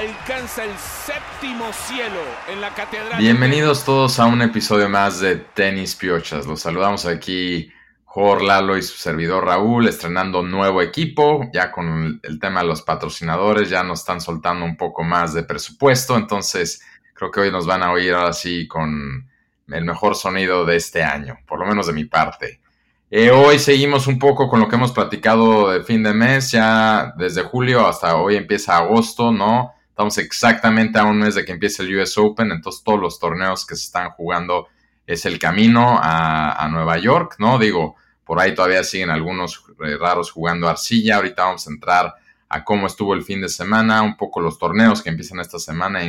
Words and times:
alcanza 0.00 0.64
el 0.64 0.72
séptimo 0.78 1.70
cielo 1.74 2.20
en 2.50 2.62
la 2.62 2.72
catedral. 2.72 3.18
Bienvenidos 3.18 3.84
todos 3.84 4.18
a 4.18 4.24
un 4.24 4.40
episodio 4.40 4.88
más 4.88 5.20
de 5.20 5.36
Tenis 5.36 5.94
Piochas. 5.94 6.46
Los 6.46 6.60
saludamos 6.60 7.04
aquí 7.04 7.70
Jorge 8.06 8.46
Lalo 8.46 8.78
y 8.78 8.82
su 8.82 8.96
servidor 8.96 9.44
Raúl, 9.44 9.88
estrenando 9.88 10.42
nuevo 10.42 10.80
equipo, 10.80 11.50
ya 11.52 11.70
con 11.70 12.18
el 12.22 12.40
tema 12.40 12.62
de 12.62 12.68
los 12.68 12.80
patrocinadores, 12.80 13.68
ya 13.68 13.82
nos 13.82 14.00
están 14.00 14.22
soltando 14.22 14.64
un 14.64 14.78
poco 14.78 15.04
más 15.04 15.34
de 15.34 15.42
presupuesto, 15.42 16.16
entonces 16.16 16.82
creo 17.12 17.30
que 17.30 17.40
hoy 17.40 17.50
nos 17.50 17.66
van 17.66 17.82
a 17.82 17.92
oír 17.92 18.14
ahora 18.14 18.32
sí 18.32 18.66
con 18.66 19.28
el 19.68 19.84
mejor 19.84 20.16
sonido 20.16 20.64
de 20.64 20.76
este 20.76 21.02
año, 21.02 21.36
por 21.46 21.58
lo 21.58 21.66
menos 21.66 21.86
de 21.86 21.92
mi 21.92 22.06
parte. 22.06 22.62
Eh, 23.10 23.30
hoy 23.30 23.58
seguimos 23.58 24.06
un 24.06 24.18
poco 24.18 24.48
con 24.48 24.60
lo 24.60 24.68
que 24.68 24.76
hemos 24.76 24.92
platicado 24.92 25.70
de 25.70 25.84
fin 25.84 26.02
de 26.02 26.14
mes, 26.14 26.52
ya 26.52 27.12
desde 27.18 27.42
julio 27.42 27.86
hasta 27.86 28.16
hoy 28.16 28.36
empieza 28.36 28.78
agosto, 28.78 29.30
¿no? 29.30 29.74
Estamos 30.00 30.16
exactamente 30.16 30.98
a 30.98 31.04
un 31.04 31.18
mes 31.18 31.34
de 31.34 31.44
que 31.44 31.52
empiece 31.52 31.82
el 31.82 31.94
US 32.00 32.16
Open, 32.16 32.52
entonces 32.52 32.82
todos 32.82 32.98
los 32.98 33.18
torneos 33.18 33.66
que 33.66 33.76
se 33.76 33.84
están 33.84 34.08
jugando 34.12 34.68
es 35.06 35.26
el 35.26 35.38
camino 35.38 35.98
a, 36.00 36.52
a, 36.52 36.68
Nueva 36.68 36.96
York, 36.96 37.34
¿no? 37.38 37.58
Digo, 37.58 37.96
por 38.24 38.40
ahí 38.40 38.54
todavía 38.54 38.82
siguen 38.82 39.10
algunos 39.10 39.62
eh, 39.84 39.98
raros 39.98 40.30
jugando 40.30 40.70
arcilla. 40.70 41.16
Ahorita 41.16 41.44
vamos 41.44 41.66
a 41.66 41.70
entrar 41.70 42.14
a 42.48 42.64
cómo 42.64 42.86
estuvo 42.86 43.12
el 43.12 43.24
fin 43.24 43.42
de 43.42 43.50
semana, 43.50 44.00
un 44.00 44.16
poco 44.16 44.40
los 44.40 44.58
torneos 44.58 45.02
que 45.02 45.10
empiezan 45.10 45.38
esta 45.38 45.58
semana, 45.58 46.00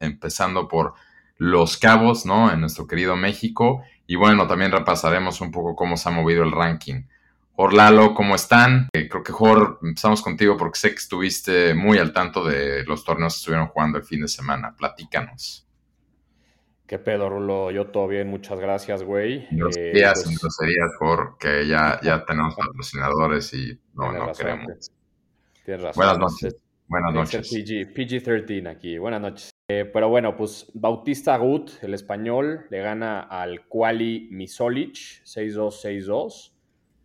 empezando 0.00 0.66
por 0.66 0.94
Los 1.36 1.76
Cabos, 1.76 2.26
¿no? 2.26 2.52
En 2.52 2.60
nuestro 2.60 2.88
querido 2.88 3.14
México. 3.14 3.84
Y 4.08 4.16
bueno, 4.16 4.48
también 4.48 4.72
repasaremos 4.72 5.40
un 5.40 5.52
poco 5.52 5.76
cómo 5.76 5.96
se 5.96 6.08
ha 6.08 6.10
movido 6.10 6.42
el 6.42 6.50
ranking. 6.50 7.02
Lalo, 7.66 8.14
¿cómo 8.14 8.36
están? 8.36 8.88
Eh, 8.92 9.08
creo 9.08 9.24
que 9.24 9.32
Jor, 9.32 9.80
empezamos 9.82 10.22
contigo 10.22 10.56
porque 10.56 10.78
sé 10.78 10.90
que 10.90 10.96
estuviste 10.96 11.74
muy 11.74 11.98
al 11.98 12.12
tanto 12.12 12.44
de 12.44 12.84
los 12.84 13.04
torneos 13.04 13.34
que 13.34 13.38
estuvieron 13.38 13.66
jugando 13.66 13.98
el 13.98 14.04
fin 14.04 14.20
de 14.20 14.28
semana. 14.28 14.74
Platícanos. 14.76 15.66
¿Qué 16.86 16.98
pedo, 16.98 17.28
Rulo? 17.28 17.70
Yo 17.72 17.88
todo 17.88 18.06
bien, 18.06 18.28
muchas 18.28 18.60
gracias, 18.60 19.02
güey. 19.02 19.46
Groserías, 19.50 20.20
eh, 20.20 20.22
pues... 20.24 20.40
groserías, 20.40 20.90
porque 20.98 21.66
ya, 21.66 22.00
ya 22.02 22.24
tenemos 22.24 22.54
patrocinadores 22.54 23.52
y 23.52 23.78
no, 23.92 24.12
no 24.12 24.26
razón, 24.26 24.46
queremos. 24.46 24.92
Tienes 25.64 25.82
razón. 25.82 26.00
Buenas 26.00 26.18
noches. 26.18 26.56
Buenas 26.86 27.12
noches. 27.12 27.50
PG, 27.50 27.92
PG-13 27.92 28.70
aquí. 28.70 28.96
Buenas 28.96 29.20
noches. 29.20 29.50
Eh, 29.68 29.84
pero 29.92 30.08
bueno, 30.08 30.34
pues 30.34 30.70
Bautista 30.72 31.36
Gut, 31.36 31.72
el 31.82 31.92
español, 31.92 32.66
le 32.70 32.80
gana 32.80 33.20
al 33.20 33.66
Quali 33.66 34.28
Misolic 34.30 34.94
6-2-6-2 35.24 36.52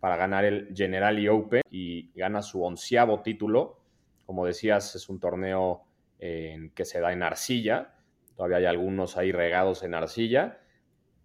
para 0.04 0.18
ganar 0.18 0.44
el 0.44 0.68
Generali 0.76 1.28
Open 1.28 1.62
y 1.70 2.12
gana 2.12 2.42
su 2.42 2.62
onceavo 2.62 3.22
título. 3.22 3.80
Como 4.26 4.44
decías, 4.44 4.94
es 4.96 5.08
un 5.08 5.18
torneo 5.18 5.86
en 6.18 6.72
que 6.72 6.84
se 6.84 7.00
da 7.00 7.10
en 7.14 7.22
arcilla 7.22 7.94
Todavía 8.36 8.58
hay 8.58 8.66
algunos 8.66 9.16
ahí 9.16 9.32
regados 9.32 9.82
en 9.82 9.94
arcilla. 9.94 10.60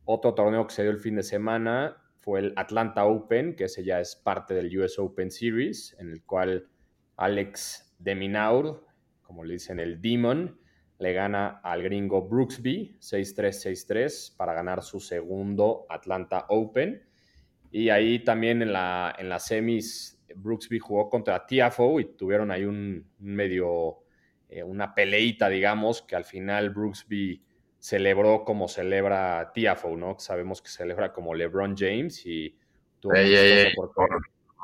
Otro 0.05 0.33
torneo 0.33 0.65
que 0.65 0.73
se 0.73 0.83
dio 0.83 0.91
el 0.91 0.99
fin 0.99 1.17
de 1.17 1.23
semana 1.23 1.97
fue 2.19 2.39
el 2.39 2.53
Atlanta 2.55 3.03
Open, 3.03 3.57
que 3.57 3.65
ese 3.65 3.83
ya 3.83 3.99
es 3.99 4.15
parte 4.15 4.53
del 4.53 4.73
US 4.79 4.97
Open 4.97 5.29
Series, 5.29 5.97
en 5.99 6.11
el 6.11 6.23
cual 6.23 6.69
Alex 7.17 7.93
Deminaur, 7.99 8.85
como 9.23 9.43
le 9.43 9.55
dicen 9.55 9.81
el 9.81 10.01
Demon, 10.01 10.57
le 10.99 11.11
gana 11.11 11.59
al 11.65 11.83
gringo 11.83 12.29
Brooksby 12.29 12.95
6-3-6-3 13.01 14.37
para 14.37 14.53
ganar 14.53 14.83
su 14.83 15.01
segundo 15.01 15.85
Atlanta 15.89 16.45
Open. 16.47 17.08
Y 17.71 17.89
ahí 17.89 18.19
también 18.19 18.61
en 18.61 18.73
la, 18.73 19.15
en 19.17 19.29
las 19.29 19.45
semis, 19.45 20.19
Brooksby 20.35 20.79
jugó 20.79 21.09
contra 21.09 21.45
Tiafo 21.45 21.99
y 21.99 22.15
tuvieron 22.15 22.51
ahí 22.51 22.65
un, 22.65 23.05
un 23.19 23.35
medio 23.35 23.99
eh, 24.49 24.63
una 24.63 24.95
peleita, 24.95 25.47
digamos, 25.47 26.01
que 26.01 26.15
al 26.15 26.25
final 26.25 26.71
Brooksby 26.71 27.43
celebró 27.77 28.43
como 28.43 28.67
celebra 28.67 29.51
Tiafoe, 29.53 29.95
¿no? 29.95 30.17
Sabemos 30.17 30.61
que 30.61 30.69
celebra 30.69 31.13
como 31.13 31.35
LeBron 31.35 31.75
James 31.77 32.25
y 32.25 32.57
tuvo 32.99 33.13
ey, 33.13 33.35
ey, 33.35 33.75
por, 33.75 33.93
por, 33.93 34.09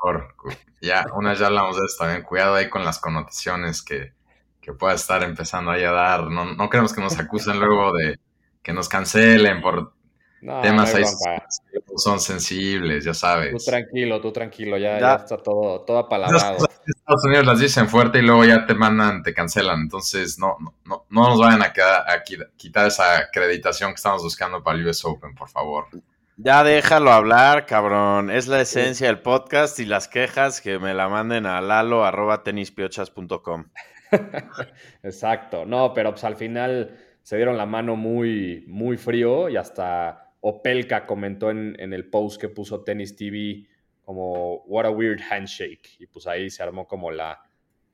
por, 0.02 0.34
ya, 0.82 1.06
una 1.14 1.34
ya 1.34 1.46
hablamos 1.46 1.76
de 1.76 1.86
esto 1.86 2.02
también, 2.02 2.24
cuidado 2.24 2.56
ahí 2.56 2.68
con 2.68 2.84
las 2.84 2.98
connotaciones 2.98 3.80
que, 3.82 4.12
que 4.60 4.72
pueda 4.72 4.94
estar 4.94 5.22
empezando 5.22 5.70
ahí 5.70 5.84
a 5.84 5.92
dar, 5.92 6.24
no, 6.24 6.44
no 6.54 6.68
queremos 6.68 6.92
que 6.92 7.00
nos 7.00 7.16
acusen 7.20 7.60
luego 7.60 7.92
de 7.96 8.18
que 8.64 8.72
nos 8.72 8.88
cancelen 8.88 9.62
por 9.62 9.94
no, 10.40 10.60
temas 10.60 10.92
no 10.92 10.98
ahí 10.98 11.04
son 11.96 12.20
sensibles, 12.20 13.04
ya 13.04 13.14
sabes. 13.14 13.52
Tú 13.52 13.70
tranquilo, 13.70 14.20
tú 14.20 14.32
tranquilo, 14.32 14.76
ya, 14.76 14.94
ya. 14.94 15.00
ya 15.00 15.14
está 15.16 15.38
todo, 15.38 15.80
todo 15.80 15.98
apalabrado. 15.98 16.68
Estados 16.86 17.24
Unidos 17.24 17.46
las 17.46 17.58
dicen 17.60 17.88
fuerte 17.88 18.18
y 18.18 18.22
luego 18.22 18.44
ya 18.44 18.66
te 18.66 18.74
mandan, 18.74 19.22
te 19.22 19.32
cancelan. 19.34 19.80
Entonces, 19.80 20.38
no, 20.38 20.56
no, 20.60 20.74
no, 20.84 21.06
no 21.08 21.30
nos 21.30 21.40
vayan 21.40 21.62
a, 21.62 21.72
quedar, 21.72 22.04
a 22.08 22.22
quitar 22.56 22.86
esa 22.86 23.16
acreditación 23.18 23.90
que 23.90 23.96
estamos 23.96 24.22
buscando 24.22 24.62
para 24.62 24.78
el 24.78 24.86
US 24.86 25.04
Open, 25.04 25.34
por 25.34 25.48
favor. 25.48 25.86
Ya 26.36 26.62
déjalo 26.64 27.12
hablar, 27.12 27.66
cabrón. 27.66 28.30
Es 28.30 28.46
la 28.46 28.60
esencia 28.60 29.06
del 29.06 29.20
podcast 29.20 29.80
y 29.80 29.86
las 29.86 30.06
quejas 30.06 30.60
que 30.60 30.78
me 30.78 30.92
la 30.92 31.08
manden 31.08 31.46
a 31.46 31.62
lalo.tenispiochas.com. 31.62 33.64
Exacto. 35.02 35.64
No, 35.64 35.94
pero 35.94 36.10
pues 36.10 36.24
al 36.24 36.36
final 36.36 36.94
se 37.22 37.36
dieron 37.36 37.56
la 37.56 37.64
mano 37.66 37.96
muy, 37.96 38.64
muy 38.68 38.98
frío 38.98 39.48
y 39.48 39.56
hasta 39.56 40.25
Opelka 40.48 41.06
comentó 41.06 41.50
en, 41.50 41.74
en, 41.80 41.92
el 41.92 42.08
post 42.08 42.40
que 42.40 42.48
puso 42.48 42.84
Tennis 42.84 43.16
TV 43.16 43.66
como 44.02 44.62
What 44.66 44.86
a 44.86 44.90
Weird 44.90 45.20
Handshake. 45.28 45.96
Y 45.98 46.06
pues 46.06 46.28
ahí 46.28 46.50
se 46.50 46.62
armó 46.62 46.86
como 46.86 47.10
la, 47.10 47.42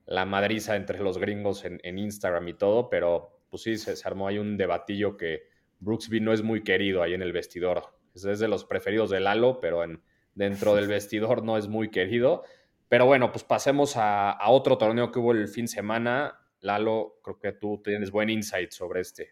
la 0.05 0.27
madriza 0.27 0.77
entre 0.77 1.01
los 1.01 1.17
gringos 1.17 1.65
en, 1.65 1.81
en, 1.83 1.99
Instagram 1.99 2.47
y 2.49 2.53
todo, 2.53 2.91
pero 2.91 3.41
pues 3.49 3.63
sí, 3.63 3.79
se, 3.79 3.97
se, 3.97 4.07
armó 4.07 4.29
ahí 4.29 4.37
un 4.37 4.59
debatillo 4.59 5.17
que 5.17 5.45
Brooksby 5.81 6.21
no 6.21 6.35
es 6.35 6.43
muy 6.43 6.63
querido 6.63 7.03
ahí 7.03 7.15
en 7.15 7.23
el 7.23 7.33
vestidor. 7.33 7.85
Es, 8.15 8.27
es 8.27 8.39
de 8.39 8.49
los 8.49 8.67
preferidos 8.67 9.09
de 9.09 9.21
Lalo, 9.21 9.59
pero 9.59 9.83
en, 9.83 10.03
dentro 10.35 10.75
del 10.75 10.89
vestidor 10.89 11.43
no 11.43 11.57
es 11.57 11.69
muy 11.69 11.89
querido. 11.89 12.43
Pero 12.91 13.07
bueno, 13.07 13.33
pues 13.33 13.45
pasemos 13.45 13.97
a, 13.97 14.31
a 14.31 14.51
otro 14.51 14.77
torneo 14.77 15.11
que 15.11 15.21
hubo 15.21 15.33
el 15.33 15.49
fin 15.49 15.65
de 15.65 15.73
semana. 15.73 16.39
Lalo, 16.61 17.19
creo 17.25 17.39
que 17.39 17.53
tú 17.53 17.81
tienes 17.83 18.11
buen 18.11 18.29
insight 18.29 18.73
sobre 18.73 19.01
este. 19.01 19.31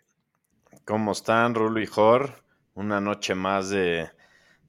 ¿Cómo 0.87 1.13
están, 1.13 1.55
Rulo 1.55 1.83
y 1.83 1.87
Jor? 1.87 2.49
Una 2.81 3.01
noche 3.01 3.35
más 3.35 3.71
de, 3.71 4.11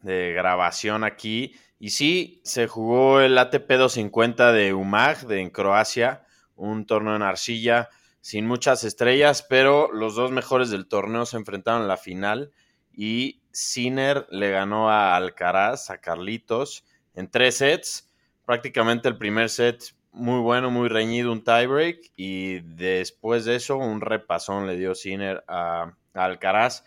de, 0.02 0.34
grabación 0.34 1.04
aquí. 1.04 1.56
Y 1.80 1.90
sí, 1.90 2.42
se 2.44 2.68
jugó 2.68 3.22
el 3.22 3.38
ATP 3.38 3.70
250 3.70 4.52
de 4.52 4.74
UMAG 4.74 5.26
de 5.28 5.42
en 5.42 5.50
Croacia, 5.50 6.26
un 6.56 6.86
torneo 6.86 7.16
en 7.16 7.24
arcilla 7.24 7.90
sin 8.22 8.46
muchas 8.46 8.84
estrellas, 8.84 9.44
pero 9.48 9.92
los 9.92 10.16
dos 10.16 10.32
mejores 10.32 10.70
del 10.70 10.88
torneo 10.88 11.26
se 11.26 11.38
enfrentaron 11.38 11.82
en 11.82 11.88
la 11.88 11.98
final 11.98 12.52
y 12.94 13.42
Sinner 13.52 14.28
le 14.30 14.52
ganó 14.52 14.90
a 14.92 15.16
Alcaraz, 15.16 15.90
a 15.90 16.00
Carlitos, 16.00 16.86
en 17.16 17.30
tres 17.30 17.58
sets. 17.58 18.10
Prácticamente 18.46 19.08
el 19.08 19.18
primer 19.18 19.50
set 19.50 19.96
muy 20.12 20.40
bueno, 20.40 20.70
muy 20.70 20.88
reñido, 20.88 21.32
un 21.32 21.44
tiebreak 21.44 22.12
y 22.16 22.60
después 22.60 23.46
de 23.46 23.56
eso 23.56 23.78
un 23.78 24.02
repasón 24.02 24.68
le 24.68 24.78
dio 24.78 24.94
Sinner 24.94 25.44
a, 25.48 25.94
a 26.14 26.24
Alcaraz. 26.24 26.84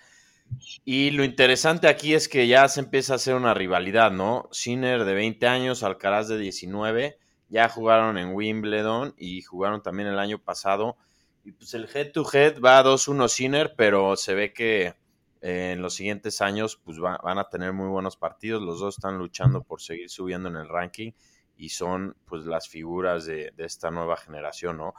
Y 0.85 1.11
lo 1.11 1.25
interesante 1.25 1.89
aquí 1.89 2.15
es 2.15 2.29
que 2.29 2.47
ya 2.47 2.69
se 2.69 2.81
empieza 2.81 3.15
a 3.15 3.17
hacer 3.17 3.35
una 3.35 3.55
rivalidad, 3.55 4.11
¿no? 4.11 4.49
Sinner 4.53 5.05
de 5.05 5.15
20 5.15 5.47
años, 5.47 5.83
Alcaraz 5.83 6.29
de 6.29 6.39
19, 6.39 7.19
ya 7.49 7.69
jugaron 7.69 8.19
en 8.19 8.35
Wimbledon 8.35 9.15
y 9.17 9.43
jugaron 9.43 9.83
también 9.83 10.09
el 10.09 10.19
año 10.19 10.39
pasado. 10.39 10.97
Y 11.45 11.53
pues 11.53 11.75
el 11.75 11.89
head 11.95 12.12
to 12.12 12.25
head 12.33 12.61
va 12.61 12.79
a 12.79 12.85
2-1 12.85 13.29
Sinner, 13.29 13.75
pero 13.77 14.17
se 14.17 14.35
ve 14.35 14.53
que 14.53 14.95
eh, 15.41 15.73
en 15.73 15.83
los 15.83 15.95
siguientes 15.95 16.41
años 16.41 16.81
pues 16.83 16.99
va, 17.03 17.19
van 17.23 17.39
a 17.39 17.49
tener 17.49 17.73
muy 17.73 17.89
buenos 17.89 18.17
partidos. 18.17 18.62
Los 18.62 18.81
dos 18.81 18.97
están 18.97 19.19
luchando 19.19 19.62
por 19.62 19.83
seguir 19.83 20.09
subiendo 20.09 20.49
en 20.49 20.56
el 20.56 20.69
ranking 20.69 21.12
y 21.56 21.69
son 21.69 22.17
pues 22.25 22.45
las 22.47 22.69
figuras 22.69 23.27
de, 23.27 23.53
de 23.56 23.65
esta 23.65 23.91
nueva 23.91 24.17
generación, 24.17 24.79
¿no? 24.79 24.95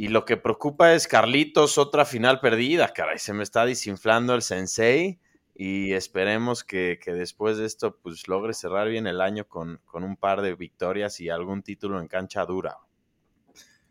Y 0.00 0.10
lo 0.10 0.24
que 0.24 0.36
preocupa 0.36 0.94
es 0.94 1.08
Carlitos, 1.08 1.76
otra 1.76 2.04
final 2.04 2.38
perdida, 2.38 2.92
caray, 2.92 3.18
se 3.18 3.34
me 3.34 3.42
está 3.42 3.66
desinflando 3.66 4.32
el 4.32 4.42
sensei 4.42 5.18
y 5.56 5.92
esperemos 5.92 6.62
que, 6.62 7.00
que 7.02 7.12
después 7.12 7.56
de 7.56 7.66
esto 7.66 7.98
pues 8.00 8.28
logre 8.28 8.54
cerrar 8.54 8.88
bien 8.88 9.08
el 9.08 9.20
año 9.20 9.48
con, 9.48 9.80
con, 9.84 10.04
un 10.04 10.16
par 10.16 10.40
de 10.40 10.54
victorias 10.54 11.18
y 11.18 11.30
algún 11.30 11.64
título 11.64 12.00
en 12.00 12.06
cancha 12.06 12.46
dura. 12.46 12.76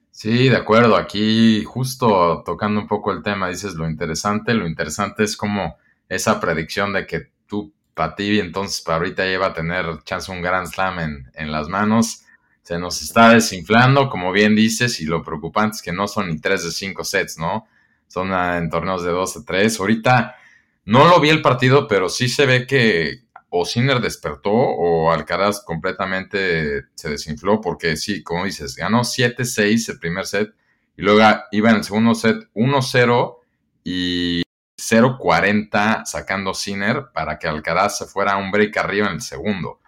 Sí, 0.10 0.48
de 0.48 0.56
acuerdo, 0.56 0.96
aquí 0.96 1.66
justo 1.66 2.42
tocando 2.46 2.80
un 2.80 2.88
poco 2.88 3.12
el 3.12 3.22
tema, 3.22 3.50
dices 3.50 3.74
lo 3.74 3.86
interesante, 3.86 4.54
lo 4.54 4.66
interesante 4.66 5.26
es 5.26 5.36
como 5.36 5.76
esa 6.08 6.40
predicción 6.40 6.94
de 6.94 7.06
que 7.06 7.34
tú 7.48 7.74
para 7.94 8.16
ti, 8.16 8.40
entonces 8.40 8.80
para 8.80 9.00
ahorita 9.00 9.26
lleva 9.26 9.48
a 9.48 9.54
tener 9.54 9.86
chance 10.06 10.32
un 10.32 10.42
Grand 10.42 10.68
Slam 10.68 11.00
en, 11.00 11.32
en 11.34 11.52
las 11.52 11.68
manos. 11.68 12.24
Se 12.68 12.78
nos 12.78 13.02
está 13.02 13.30
desinflando, 13.30 14.10
como 14.10 14.34
bien 14.34 14.54
dices, 14.54 15.00
y 15.00 15.06
lo 15.06 15.24
preocupante 15.24 15.78
es 15.78 15.82
que 15.82 15.94
no 15.94 16.06
son 16.06 16.28
ni 16.28 16.38
3 16.38 16.66
de 16.66 16.72
5 16.72 17.02
sets, 17.06 17.38
¿no? 17.38 17.66
Son 18.10 18.34
ah, 18.34 18.58
en 18.58 18.70
torneos 18.70 19.06
de 19.06 19.12
2 19.12 19.38
a 19.38 19.46
3. 19.46 19.80
Ahorita 19.80 20.36
no 20.84 21.08
lo 21.08 21.22
vi 21.22 21.30
el 21.30 21.42
partido, 21.42 21.88
pero 21.88 22.10
sí 22.10 22.28
se 22.28 22.46
ve 22.46 22.68
que 22.68 23.22
o 23.48 23.64
Sinner 23.64 24.02
despertó 24.02 24.52
o 24.52 25.14
Alcaraz 25.14 25.64
completamente 25.64 26.88
se 26.94 27.10
desinfló, 27.10 27.62
porque 27.62 27.96
sí, 27.96 28.22
como 28.22 28.44
dices, 28.44 28.76
ganó 28.76 29.06
7-6 29.06 29.90
el 29.90 30.00
primer 30.00 30.26
set 30.26 30.54
y 30.98 31.04
luego 31.04 31.22
iba 31.52 31.70
en 31.70 31.78
el 31.78 31.86
segundo 31.86 32.16
set 32.16 32.50
1-0 32.54 33.38
y 33.86 34.42
0-40 34.78 36.04
sacando 36.04 36.54
Sinner 36.54 37.06
para 37.14 37.40
que 37.40 37.48
Alcaraz 37.48 38.00
se 38.00 38.08
fuera 38.08 38.34
a 38.34 38.38
un 38.38 38.52
break 38.52 38.76
arriba 38.76 39.08
en 39.08 39.14
el 39.14 39.22
segundo. 39.22 39.80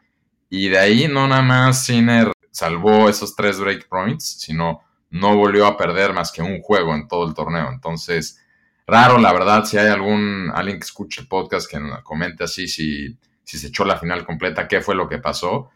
Y 0.49 0.69
de 0.69 0.79
ahí 0.79 1.09
no 1.09 1.27
nada 1.27 1.41
más 1.41 1.83
Sinner 1.83 2.31
salvó 2.51 3.09
esos 3.09 3.35
tres 3.35 3.59
break 3.59 3.87
points, 3.87 4.39
sino 4.39 4.81
no 5.11 5.35
volvió 5.35 5.65
a 5.65 5.77
perder 5.77 6.13
más 6.13 6.31
que 6.31 6.41
un 6.41 6.61
juego 6.61 6.93
en 6.93 7.07
todo 7.07 7.27
el 7.27 7.33
torneo. 7.33 7.69
Entonces, 7.71 8.43
raro, 8.85 9.17
la 9.17 9.33
verdad, 9.33 9.65
si 9.65 9.77
hay 9.77 9.87
algún 9.87 10.51
alguien 10.53 10.79
que 10.79 10.85
escuche 10.85 11.21
el 11.21 11.27
podcast 11.27 11.69
que 11.69 11.79
comente 12.03 12.43
así 12.43 12.67
si, 12.67 13.17
si 13.43 13.57
se 13.57 13.67
echó 13.67 13.85
la 13.85 13.97
final 13.97 14.25
completa, 14.25 14.67
qué 14.67 14.81
fue 14.81 14.95
lo 14.95 15.07
que 15.07 15.19
pasó. 15.19 15.71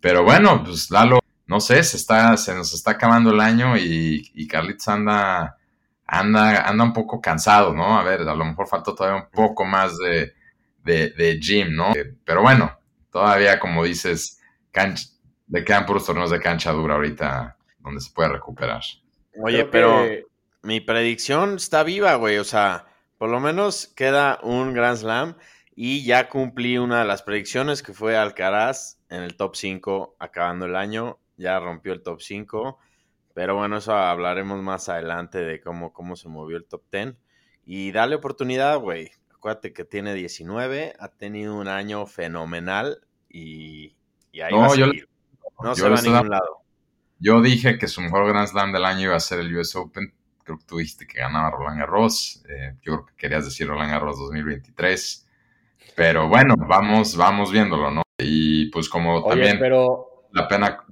Pero 0.00 0.24
bueno, 0.24 0.62
pues 0.64 0.90
Lalo, 0.90 1.18
no 1.46 1.60
sé, 1.60 1.82
se, 1.82 1.96
está, 1.96 2.36
se 2.36 2.54
nos 2.54 2.72
está 2.72 2.92
acabando 2.92 3.30
el 3.30 3.40
año 3.40 3.76
y, 3.76 4.30
y 4.34 4.46
Carlitos 4.46 4.88
anda, 4.88 5.58
anda, 6.06 6.68
anda 6.68 6.84
un 6.84 6.92
poco 6.92 7.20
cansado, 7.20 7.74
¿no? 7.74 7.98
A 7.98 8.04
ver, 8.04 8.22
a 8.22 8.34
lo 8.34 8.44
mejor 8.44 8.68
faltó 8.68 8.94
todavía 8.94 9.22
un 9.22 9.30
poco 9.30 9.64
más 9.64 9.96
de, 9.98 10.34
de, 10.84 11.10
de 11.10 11.38
gym, 11.40 11.74
¿no? 11.74 11.92
Pero 12.24 12.42
bueno, 12.42 12.78
todavía, 13.10 13.58
como 13.58 13.84
dices, 13.84 14.40
cancha, 14.70 15.08
le 15.48 15.64
quedan 15.64 15.86
puros 15.86 16.06
torneos 16.06 16.30
de 16.30 16.40
cancha 16.40 16.72
dura 16.72 16.94
ahorita 16.94 17.56
donde 17.78 18.00
se 18.00 18.12
puede 18.12 18.30
recuperar. 18.30 18.82
Oye, 19.40 19.64
pero 19.64 20.04
mi 20.62 20.80
predicción 20.80 21.56
está 21.56 21.82
viva, 21.82 22.14
güey. 22.16 22.38
O 22.38 22.44
sea, 22.44 22.86
por 23.16 23.30
lo 23.30 23.40
menos 23.40 23.86
queda 23.88 24.38
un 24.42 24.74
Grand 24.74 24.98
Slam 24.98 25.36
y 25.74 26.04
ya 26.04 26.28
cumplí 26.28 26.78
una 26.78 27.00
de 27.00 27.06
las 27.06 27.22
predicciones 27.22 27.82
que 27.82 27.94
fue 27.94 28.16
Alcaraz 28.16 28.98
en 29.08 29.22
el 29.22 29.36
top 29.36 29.56
5 29.56 30.16
acabando 30.18 30.66
el 30.66 30.76
año. 30.76 31.18
Ya 31.36 31.58
rompió 31.60 31.92
el 31.92 32.02
top 32.02 32.20
5. 32.20 32.78
Pero 33.32 33.54
bueno, 33.54 33.78
eso 33.78 33.94
hablaremos 33.94 34.60
más 34.60 34.88
adelante 34.88 35.38
de 35.38 35.60
cómo, 35.60 35.92
cómo 35.92 36.16
se 36.16 36.28
movió 36.28 36.56
el 36.56 36.64
top 36.64 36.82
10. 36.90 37.14
Y 37.64 37.92
dale 37.92 38.16
oportunidad, 38.16 38.78
güey. 38.78 39.12
Acuérdate 39.32 39.72
que 39.72 39.84
tiene 39.84 40.14
19, 40.14 40.94
ha 40.98 41.08
tenido 41.10 41.54
un 41.54 41.68
año 41.68 42.06
fenomenal 42.06 43.06
y, 43.28 43.94
y 44.32 44.40
ahí 44.40 44.52
va 44.52 44.66
a 44.66 44.70
seguir. 44.70 45.07
No 45.62 45.74
se 45.74 45.88
va 45.88 45.98
a 45.98 46.02
ningún 46.02 46.30
lado. 46.30 46.62
Yo 47.18 47.42
dije 47.42 47.78
que 47.78 47.88
su 47.88 48.00
mejor 48.00 48.28
Grand 48.28 48.46
Slam 48.46 48.72
del 48.72 48.84
año 48.84 49.02
iba 49.02 49.16
a 49.16 49.20
ser 49.20 49.40
el 49.40 49.56
US 49.56 49.74
Open. 49.76 50.14
Creo 50.44 50.58
que 50.58 50.64
tú 50.64 50.78
dijiste 50.78 51.06
que 51.06 51.18
ganaba 51.18 51.50
Roland 51.50 51.80
Garros. 51.80 52.42
Eh, 52.48 52.76
yo 52.82 52.94
creo 52.94 53.06
que 53.06 53.14
querías 53.16 53.44
decir 53.44 53.66
Roland 53.66 53.90
Garros 53.90 54.18
2023. 54.18 55.26
Pero 55.96 56.28
bueno, 56.28 56.54
vamos, 56.56 57.16
vamos 57.16 57.50
viéndolo, 57.50 57.90
¿no? 57.90 58.02
Y 58.18 58.70
pues 58.70 58.88
como 58.88 59.16
Oye, 59.16 59.28
también 59.28 59.58
pero 59.58 60.28
la 60.32 60.46
pena 60.46 60.84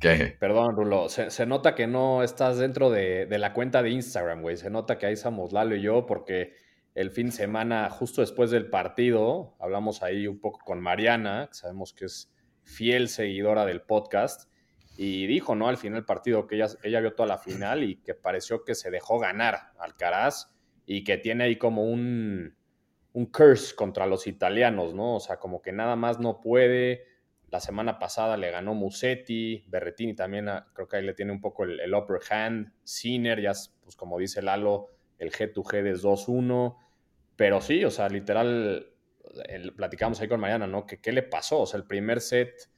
que... 0.00 0.36
Perdón, 0.40 0.74
Rulo. 0.74 1.08
Se, 1.08 1.30
se 1.30 1.44
nota 1.44 1.74
que 1.74 1.86
no 1.86 2.22
estás 2.22 2.58
dentro 2.58 2.90
de, 2.90 3.26
de 3.26 3.38
la 3.38 3.52
cuenta 3.52 3.82
de 3.82 3.90
Instagram, 3.90 4.40
güey. 4.40 4.56
Se 4.56 4.70
nota 4.70 4.96
que 4.96 5.06
ahí 5.06 5.12
estamos 5.12 5.52
Lalo 5.52 5.76
y 5.76 5.82
yo, 5.82 6.06
porque 6.06 6.54
el 6.94 7.10
fin 7.10 7.26
de 7.26 7.32
semana, 7.32 7.90
justo 7.90 8.22
después 8.22 8.50
del 8.50 8.70
partido, 8.70 9.54
hablamos 9.60 10.02
ahí 10.02 10.26
un 10.26 10.40
poco 10.40 10.60
con 10.64 10.80
Mariana, 10.80 11.48
que 11.48 11.54
sabemos 11.54 11.92
que 11.92 12.06
es 12.06 12.32
fiel 12.66 13.08
seguidora 13.08 13.64
del 13.64 13.80
podcast, 13.80 14.50
y 14.98 15.26
dijo, 15.26 15.54
¿no? 15.54 15.68
Al 15.68 15.76
final 15.76 15.94
del 15.94 16.04
partido 16.04 16.46
que 16.46 16.56
ella, 16.56 16.68
ella 16.82 17.00
vio 17.00 17.14
toda 17.14 17.28
la 17.28 17.38
final 17.38 17.84
y 17.84 17.96
que 17.96 18.14
pareció 18.14 18.64
que 18.64 18.74
se 18.74 18.90
dejó 18.90 19.18
ganar 19.18 19.72
Alcaraz 19.78 20.50
y 20.86 21.04
que 21.04 21.18
tiene 21.18 21.44
ahí 21.44 21.56
como 21.56 21.84
un, 21.84 22.56
un 23.12 23.26
curse 23.26 23.74
contra 23.74 24.06
los 24.06 24.26
italianos, 24.26 24.94
¿no? 24.94 25.16
O 25.16 25.20
sea, 25.20 25.38
como 25.38 25.60
que 25.60 25.72
nada 25.72 25.96
más 25.96 26.18
no 26.18 26.40
puede. 26.40 27.04
La 27.48 27.60
semana 27.60 27.98
pasada 27.98 28.36
le 28.36 28.50
ganó 28.50 28.74
Musetti, 28.74 29.64
Berretini 29.68 30.14
también, 30.14 30.48
ah, 30.48 30.66
creo 30.74 30.88
que 30.88 30.96
ahí 30.96 31.02
le 31.02 31.14
tiene 31.14 31.32
un 31.32 31.40
poco 31.40 31.64
el, 31.64 31.94
upper 31.94 32.20
hand. 32.30 32.72
Sinner, 32.82 33.40
ya, 33.40 33.52
pues 33.82 33.96
como 33.96 34.18
dice 34.18 34.42
Lalo, 34.42 34.88
el 35.18 35.30
G2G 35.30 35.86
es 35.86 36.04
2-1. 36.04 36.76
Pero 37.36 37.60
sí, 37.60 37.84
o 37.84 37.90
sea, 37.90 38.08
literal, 38.08 38.94
el, 39.48 39.72
platicamos 39.74 40.20
ahí 40.20 40.28
con 40.28 40.40
Mariana, 40.40 40.66
¿no? 40.66 40.86
Que 40.86 40.98
qué 40.98 41.12
le 41.12 41.22
pasó. 41.22 41.60
O 41.60 41.66
sea, 41.66 41.78
el 41.78 41.86
primer 41.86 42.20
set, 42.20 42.70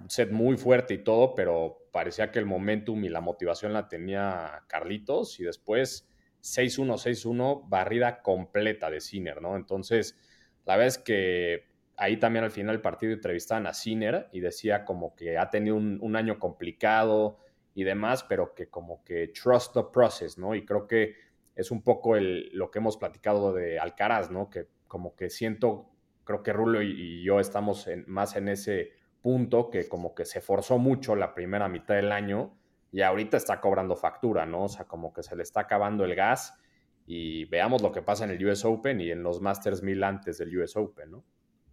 un 0.00 0.10
set 0.10 0.30
muy 0.30 0.56
fuerte 0.56 0.94
y 0.94 0.98
todo, 0.98 1.34
pero 1.34 1.88
parecía 1.92 2.30
que 2.30 2.38
el 2.38 2.46
momentum 2.46 3.04
y 3.04 3.08
la 3.08 3.20
motivación 3.20 3.72
la 3.72 3.88
tenía 3.88 4.64
Carlitos 4.68 5.40
y 5.40 5.44
después 5.44 6.08
6-1, 6.42 6.94
6-1, 6.96 7.68
barrida 7.68 8.22
completa 8.22 8.90
de 8.90 9.00
Sinner, 9.00 9.40
¿no? 9.40 9.56
Entonces, 9.56 10.18
la 10.64 10.84
es 10.84 10.98
que 10.98 11.64
ahí 11.96 12.18
también 12.18 12.44
al 12.44 12.50
final 12.50 12.74
del 12.74 12.82
partido 12.82 13.12
entrevistaban 13.12 13.66
a 13.66 13.72
Sinner 13.72 14.28
y 14.32 14.40
decía 14.40 14.84
como 14.84 15.14
que 15.16 15.38
ha 15.38 15.50
tenido 15.50 15.76
un, 15.76 15.98
un, 16.02 16.16
año 16.16 16.38
complicado 16.38 17.38
y 17.74 17.84
demás, 17.84 18.24
pero 18.24 18.54
que 18.54 18.68
como 18.68 19.02
que 19.02 19.28
trust 19.28 19.72
the 19.74 19.84
process, 19.92 20.38
¿no? 20.38 20.54
Y 20.54 20.64
creo 20.64 20.86
que 20.86 21.14
es 21.56 21.70
un 21.70 21.82
poco 21.82 22.16
el, 22.16 22.50
lo 22.52 22.70
que 22.70 22.78
hemos 22.78 22.98
platicado 22.98 23.52
de 23.52 23.78
Alcaraz, 23.78 24.30
¿no? 24.30 24.50
Que 24.50 24.68
como 24.86 25.16
que 25.16 25.30
siento, 25.30 25.90
creo 26.26 26.42
que 26.42 26.52
Rulo 26.52 26.82
y, 26.82 27.22
yo 27.22 27.40
estamos 27.40 27.88
más 28.06 28.36
en 28.36 28.48
ese 28.48 28.92
punto 29.22 29.70
que 29.70 29.88
como 29.88 30.14
que 30.14 30.26
se 30.26 30.42
forzó 30.42 30.76
mucho 30.76 31.16
la 31.16 31.34
primera 31.34 31.68
mitad 31.68 31.94
del 31.94 32.12
año 32.12 32.54
y 32.92 33.00
ahorita 33.00 33.38
está 33.38 33.60
cobrando 33.60 33.96
factura, 33.96 34.44
¿no? 34.44 34.64
O 34.64 34.68
sea, 34.68 34.84
como 34.84 35.14
que 35.14 35.22
se 35.22 35.34
le 35.34 35.42
está 35.42 35.60
acabando 35.60 36.04
el 36.04 36.14
gas 36.14 36.58
y 37.06 37.46
veamos 37.46 37.80
lo 37.80 37.92
que 37.92 38.02
pasa 38.02 38.24
en 38.24 38.30
el 38.30 38.46
US 38.46 38.64
Open 38.64 39.00
y 39.00 39.10
en 39.10 39.22
los 39.22 39.40
Masters 39.40 39.82
1000 39.82 40.04
antes 40.04 40.38
del 40.38 40.56
US 40.58 40.76
Open, 40.76 41.10
¿no? 41.12 41.24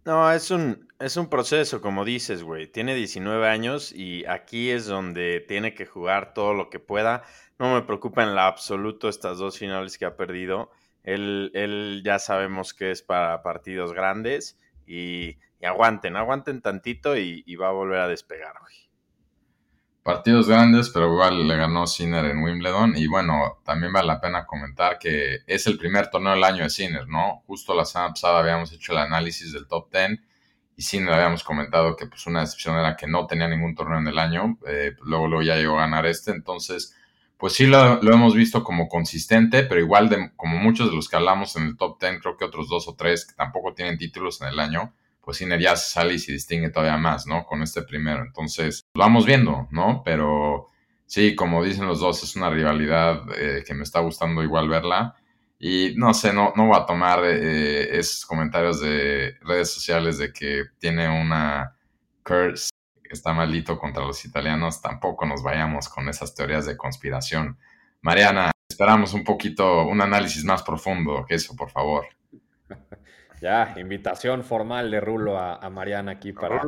No, 0.04 0.30
es 0.30 0.50
un, 0.50 0.86
es 0.98 1.16
un 1.16 1.28
proceso, 1.30 1.80
como 1.80 2.04
dices, 2.04 2.42
güey. 2.42 2.66
Tiene 2.66 2.94
19 2.94 3.48
años 3.48 3.90
y 3.90 4.26
aquí 4.26 4.70
es 4.70 4.86
donde 4.86 5.40
tiene 5.40 5.74
que 5.74 5.86
jugar 5.86 6.34
todo 6.34 6.52
lo 6.52 6.68
que 6.68 6.78
pueda. 6.78 7.22
No 7.58 7.74
me 7.74 7.82
preocupa 7.82 8.22
en 8.22 8.34
la 8.34 8.46
absoluto 8.46 9.08
estas 9.08 9.38
dos 9.38 9.58
finales 9.58 9.96
que 9.96 10.04
ha 10.04 10.14
perdido. 10.14 10.70
Él, 11.04 11.50
él 11.54 12.02
ya 12.04 12.18
sabemos 12.18 12.74
que 12.74 12.90
es 12.90 13.02
para 13.02 13.42
partidos 13.42 13.92
grandes 13.92 14.58
y, 14.86 15.36
y 15.64 15.66
aguanten, 15.66 16.16
aguanten 16.16 16.60
tantito 16.60 17.16
y, 17.16 17.56
va 17.56 17.68
a 17.68 17.72
volver 17.72 18.00
a 18.00 18.08
despegar, 18.08 18.52
güey. 18.60 18.74
Partidos 20.02 20.46
grandes, 20.46 20.90
pero 20.90 21.06
igual 21.10 21.48
le 21.48 21.56
ganó 21.56 21.86
Sinner 21.86 22.26
en 22.26 22.42
Wimbledon. 22.42 22.94
Y 22.94 23.06
bueno, 23.06 23.62
también 23.64 23.90
vale 23.90 24.08
la 24.08 24.20
pena 24.20 24.44
comentar 24.44 24.98
que 24.98 25.38
es 25.46 25.66
el 25.66 25.78
primer 25.78 26.10
torneo 26.10 26.34
del 26.34 26.44
año 26.44 26.64
de 26.64 26.68
Sinner, 26.68 27.08
¿no? 27.08 27.42
Justo 27.46 27.74
la 27.74 27.86
semana 27.86 28.10
pasada 28.10 28.40
habíamos 28.40 28.70
hecho 28.72 28.92
el 28.92 28.98
análisis 28.98 29.54
del 29.54 29.66
top 29.66 29.90
10 29.90 30.20
y 30.76 30.82
Sinner 30.82 31.14
habíamos 31.14 31.42
comentado 31.42 31.96
que 31.96 32.06
pues 32.06 32.26
una 32.26 32.40
decepción 32.40 32.76
era 32.76 32.96
que 32.96 33.06
no 33.06 33.26
tenía 33.26 33.48
ningún 33.48 33.74
torneo 33.74 33.98
en 33.98 34.08
el 34.08 34.18
año. 34.18 34.58
Eh, 34.66 34.92
luego, 35.02 35.28
luego 35.28 35.42
ya 35.42 35.56
llegó 35.56 35.78
a 35.78 35.82
ganar 35.82 36.04
este. 36.04 36.32
Entonces, 36.32 36.94
pues 37.44 37.56
sí 37.56 37.66
lo, 37.66 38.00
hemos 38.00 38.34
visto 38.34 38.64
como 38.64 38.88
consistente, 38.88 39.64
pero 39.64 39.78
igual 39.78 40.08
de, 40.08 40.30
como 40.34 40.56
muchos 40.56 40.88
de 40.88 40.96
los 40.96 41.10
que 41.10 41.16
hablamos 41.16 41.56
en 41.56 41.64
el 41.64 41.76
top 41.76 42.00
10, 42.00 42.22
creo 42.22 42.38
que 42.38 42.46
otros 42.46 42.70
dos 42.70 42.88
o 42.88 42.96
tres 42.96 43.26
que 43.26 43.34
tampoco 43.34 43.74
tienen 43.74 43.98
títulos 43.98 44.40
en 44.40 44.48
el 44.48 44.58
año 44.58 44.94
pues 45.20 45.36
Sinner 45.36 45.60
ya 45.60 45.76
se 45.76 45.92
sale 45.92 46.14
y 46.14 46.18
se 46.18 46.32
distingue 46.32 46.70
todavía 46.70 46.96
más, 46.96 47.26
¿no? 47.26 47.44
Con 47.44 47.60
este 47.60 47.82
primero. 47.82 48.22
Entonces, 48.22 48.86
lo 48.94 49.02
vamos 49.02 49.26
viendo, 49.26 49.68
¿no? 49.70 50.00
Pero 50.06 50.68
sí, 51.04 51.34
como 51.34 51.62
dicen 51.62 51.86
los 51.86 52.00
dos, 52.00 52.22
es 52.22 52.34
una 52.34 52.48
rivalidad 52.48 53.20
eh, 53.36 53.62
que 53.66 53.74
me 53.74 53.82
está 53.82 54.00
gustando 54.00 54.42
igual 54.42 54.70
verla. 54.70 55.14
Y 55.58 55.92
no 55.98 56.14
sé, 56.14 56.32
no, 56.32 56.54
no 56.56 56.68
voy 56.68 56.78
a 56.80 56.86
tomar 56.86 57.24
eh, 57.26 57.94
esos 57.98 58.24
comentarios 58.24 58.80
de 58.80 59.36
redes 59.42 59.70
sociales 59.70 60.16
de 60.16 60.32
que 60.32 60.62
tiene 60.78 61.08
una 61.08 61.76
curse 62.22 62.70
que 63.14 63.18
está 63.18 63.32
malito 63.32 63.78
contra 63.78 64.04
los 64.04 64.24
italianos. 64.24 64.82
Tampoco 64.82 65.24
nos 65.24 65.42
vayamos 65.42 65.88
con 65.88 66.08
esas 66.08 66.34
teorías 66.34 66.66
de 66.66 66.76
conspiración. 66.76 67.56
Mariana, 68.00 68.50
esperamos 68.68 69.14
un 69.14 69.22
poquito, 69.22 69.86
un 69.86 70.02
análisis 70.02 70.44
más 70.44 70.64
profundo 70.64 71.24
que 71.26 71.36
eso, 71.36 71.54
por 71.56 71.70
favor. 71.70 72.06
Ya, 73.40 73.74
invitación 73.76 74.42
formal 74.42 74.90
de 74.90 75.00
Rulo 75.00 75.38
a, 75.38 75.56
a 75.56 75.68
Mariana 75.68 76.12
aquí 76.12 76.32
para, 76.32 76.62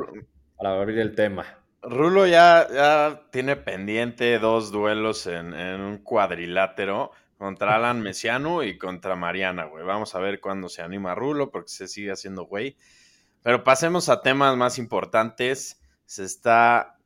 para, 0.58 0.78
abrir 0.78 0.98
el 0.98 1.14
tema. 1.14 1.46
Rulo 1.80 2.26
ya, 2.26 2.66
ya 2.70 3.22
tiene 3.30 3.56
pendiente 3.56 4.38
dos 4.38 4.72
duelos 4.72 5.26
en, 5.26 5.54
en, 5.54 5.80
un 5.80 5.98
cuadrilátero 5.98 7.12
contra 7.38 7.76
Alan 7.76 8.02
Messiano 8.02 8.62
y 8.62 8.76
contra 8.76 9.16
Mariana, 9.16 9.64
güey. 9.64 9.86
Vamos 9.86 10.14
a 10.14 10.18
ver 10.18 10.38
cuándo 10.38 10.68
se 10.68 10.82
anima 10.82 11.14
Rulo 11.14 11.50
porque 11.50 11.70
se 11.70 11.88
sigue 11.88 12.12
haciendo 12.12 12.44
güey. 12.44 12.76
Pero 13.42 13.64
pasemos 13.64 14.10
a 14.10 14.20
temas 14.20 14.54
más 14.58 14.78
importantes. 14.78 15.80
Se 16.06 16.24
está, 16.24 16.98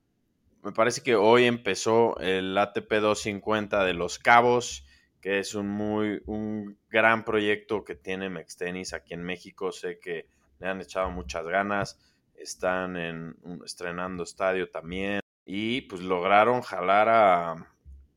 me 0.62 0.72
parece 0.72 1.02
que 1.02 1.16
hoy 1.16 1.44
empezó 1.44 2.18
el 2.20 2.56
ATP 2.56 2.92
250 2.92 3.84
de 3.84 3.94
Los 3.94 4.18
Cabos 4.18 4.84
que 5.20 5.38
es 5.38 5.54
un 5.54 5.68
muy 5.68 6.22
un 6.26 6.78
gran 6.88 7.24
proyecto 7.24 7.84
que 7.84 7.94
tiene 7.94 8.30
Mextenis 8.30 8.92
aquí 8.92 9.14
en 9.14 9.22
México. 9.22 9.72
Sé 9.72 9.98
que 9.98 10.26
le 10.58 10.68
han 10.68 10.80
echado 10.80 11.10
muchas 11.10 11.44
ganas, 11.46 11.98
están 12.34 12.96
en, 12.96 13.36
estrenando 13.64 14.22
estadio 14.22 14.70
también 14.70 15.20
y 15.44 15.82
pues 15.82 16.02
lograron 16.02 16.62
jalar 16.62 17.08
a, 17.08 17.52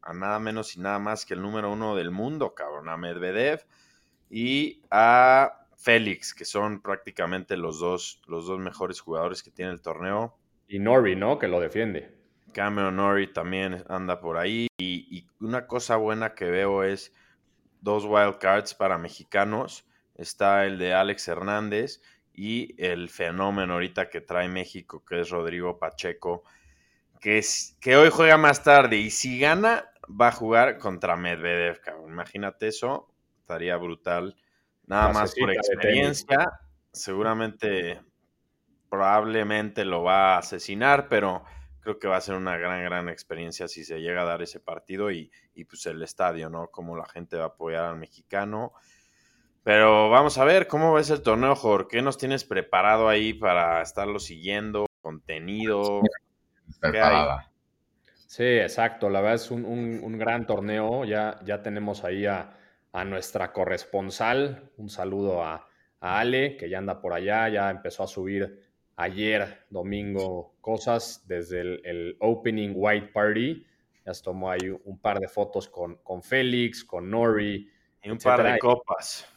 a 0.01 0.13
nada 0.13 0.39
menos 0.39 0.75
y 0.75 0.79
nada 0.79 0.99
más 0.99 1.25
que 1.25 1.33
el 1.33 1.41
número 1.41 1.71
uno 1.71 1.95
del 1.95 2.11
mundo, 2.11 2.53
cabrón, 2.53 2.89
a 2.89 2.97
Medvedev 2.97 3.65
y 4.29 4.81
a 4.89 5.67
Félix, 5.77 6.33
que 6.33 6.45
son 6.45 6.81
prácticamente 6.81 7.57
los 7.57 7.79
dos, 7.79 8.21
los 8.27 8.47
dos 8.47 8.59
mejores 8.59 9.01
jugadores 9.01 9.43
que 9.43 9.51
tiene 9.51 9.71
el 9.71 9.81
torneo. 9.81 10.37
Y 10.67 10.79
Nori, 10.79 11.15
¿no? 11.15 11.39
Que 11.39 11.47
lo 11.47 11.59
defiende. 11.59 12.13
Cameron 12.53 12.95
Nori 12.95 13.27
también 13.27 13.83
anda 13.89 14.19
por 14.19 14.37
ahí. 14.37 14.67
Y, 14.77 15.27
una 15.39 15.67
cosa 15.67 15.97
buena 15.97 16.35
que 16.35 16.45
veo 16.45 16.83
es 16.83 17.13
dos 17.81 18.05
wildcards 18.05 18.73
para 18.73 18.97
mexicanos. 18.97 19.85
Está 20.15 20.65
el 20.65 20.77
de 20.77 20.93
Alex 20.93 21.27
Hernández 21.27 22.01
y 22.33 22.75
el 22.83 23.09
fenómeno 23.09 23.73
ahorita 23.73 24.09
que 24.09 24.21
trae 24.21 24.47
México, 24.47 25.03
que 25.03 25.21
es 25.21 25.29
Rodrigo 25.29 25.79
Pacheco, 25.79 26.43
que, 27.19 27.39
es, 27.39 27.77
que 27.81 27.97
hoy 27.97 28.09
juega 28.09 28.37
más 28.37 28.63
tarde. 28.63 28.97
Y 28.97 29.09
si 29.09 29.39
gana, 29.39 29.89
va 30.09 30.29
a 30.29 30.31
jugar 30.31 30.77
contra 30.77 31.17
Medvedev, 31.17 31.81
cabrón. 31.81 32.11
Imagínate 32.11 32.67
eso, 32.67 33.13
estaría 33.41 33.75
brutal. 33.77 34.35
Nada 34.85 35.13
más 35.13 35.35
por 35.35 35.51
experiencia, 35.51 36.59
seguramente, 36.91 38.01
probablemente 38.93 39.85
lo 39.85 40.03
va 40.03 40.35
a 40.35 40.37
asesinar, 40.37 41.07
pero 41.09 41.43
creo 41.79 41.97
que 41.97 42.07
va 42.07 42.17
a 42.17 42.21
ser 42.21 42.35
una 42.35 42.57
gran, 42.57 42.83
gran 42.83 43.09
experiencia 43.09 43.67
si 43.67 43.83
se 43.83 43.99
llega 43.99 44.21
a 44.21 44.25
dar 44.25 44.43
ese 44.43 44.59
partido 44.59 45.09
y, 45.09 45.31
y 45.55 45.65
pues 45.65 45.87
el 45.87 46.03
estadio, 46.03 46.47
¿no? 46.51 46.67
Cómo 46.67 46.95
la 46.95 47.07
gente 47.07 47.37
va 47.37 47.45
a 47.45 47.47
apoyar 47.47 47.85
al 47.85 47.97
mexicano. 47.97 48.71
Pero 49.63 50.11
vamos 50.11 50.37
a 50.37 50.43
ver 50.43 50.67
cómo 50.67 50.93
ves 50.93 51.09
el 51.09 51.23
torneo, 51.23 51.55
Jorge. 51.55 51.87
¿Qué 51.89 52.01
nos 52.03 52.19
tienes 52.19 52.43
preparado 52.43 53.09
ahí 53.09 53.33
para 53.33 53.81
estarlo 53.81 54.19
siguiendo? 54.19 54.85
¿Contenido? 55.01 56.01
Preparada. 56.79 57.51
Sí, 58.27 58.43
exacto. 58.43 59.09
La 59.09 59.21
verdad 59.21 59.37
es 59.37 59.49
un, 59.49 59.65
un, 59.65 60.17
gran 60.19 60.45
torneo. 60.45 61.03
Ya, 61.03 61.39
ya 61.43 61.63
tenemos 61.63 62.03
ahí 62.03 62.27
a, 62.27 62.59
a 62.91 63.05
nuestra 63.05 63.53
corresponsal. 63.53 64.69
Un 64.77 64.91
saludo 64.91 65.43
a, 65.43 65.67
Ale, 65.99 66.57
que 66.57 66.69
ya 66.69 66.77
anda 66.77 66.99
por 66.99 67.13
allá, 67.13 67.47
ya 67.49 67.71
empezó 67.71 68.03
a 68.03 68.07
subir 68.07 68.72
ayer, 68.95 69.65
domingo, 69.69 70.55
cosas 70.61 71.23
desde 71.27 71.61
el, 71.61 72.15
Opening 72.19 72.73
White 72.75 73.07
Party. 73.13 73.65
Ya 74.05 74.13
se 74.13 74.23
tomó 74.23 74.51
ahí 74.51 74.69
un 74.83 74.99
par 74.99 75.19
de 75.19 75.27
fotos 75.27 75.69
con, 75.69 75.95
con 75.97 76.21
Félix, 76.23 76.83
con 76.83 77.09
Nori. 77.09 77.69
Y 78.03 78.09
un 78.09 78.17
par 78.17 78.43
de 78.43 78.59
copas. 78.59 79.27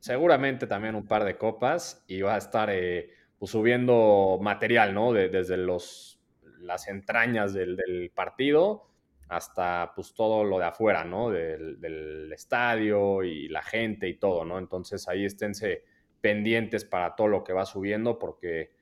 Seguramente 0.00 0.66
también 0.66 0.94
un 0.94 1.06
par 1.06 1.24
de 1.24 1.36
copas 1.36 2.04
y 2.06 2.22
va 2.22 2.34
a 2.34 2.38
estar 2.38 2.70
eh, 2.70 3.10
pues, 3.38 3.50
subiendo 3.50 4.38
material, 4.40 4.94
¿no? 4.94 5.12
desde 5.12 5.56
los, 5.56 6.20
las 6.60 6.88
entrañas 6.88 7.52
del, 7.52 7.76
del 7.76 8.10
partido 8.10 8.88
hasta 9.28 9.92
pues 9.94 10.14
todo 10.14 10.44
lo 10.44 10.58
de 10.58 10.66
afuera, 10.66 11.04
¿no? 11.04 11.30
Del, 11.30 12.32
estadio 12.32 13.22
y 13.22 13.48
la 13.48 13.62
gente 13.62 14.08
y 14.08 14.14
todo, 14.14 14.44
¿no? 14.44 14.58
Entonces 14.58 15.06
ahí 15.08 15.24
esténse 15.24 15.84
pendientes 16.20 16.84
para 16.84 17.14
todo 17.14 17.28
lo 17.28 17.44
que 17.44 17.52
va 17.52 17.64
subiendo 17.64 18.18
porque 18.18 18.72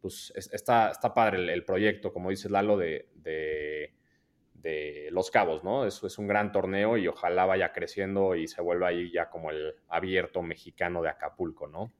pues 0.00 0.32
está, 0.36 0.90
está 0.90 1.14
padre 1.14 1.52
el, 1.52 1.64
proyecto, 1.64 2.12
como 2.12 2.30
dice 2.30 2.48
Lalo, 2.48 2.76
de, 2.76 3.08
de, 3.14 5.08
Los 5.10 5.30
Cabos, 5.30 5.64
¿no? 5.64 5.86
Eso 5.86 6.06
es 6.06 6.18
un 6.18 6.26
gran 6.28 6.52
torneo 6.52 6.96
y 6.98 7.08
ojalá 7.08 7.46
vaya 7.46 7.72
creciendo 7.72 8.34
y 8.34 8.46
se 8.46 8.60
vuelva 8.60 8.88
ahí 8.88 9.10
ya 9.10 9.30
como 9.30 9.50
el 9.50 9.74
abierto 9.88 10.42
mexicano 10.42 11.02
de 11.02 11.08
Acapulco, 11.08 11.66
¿no? 11.66 11.92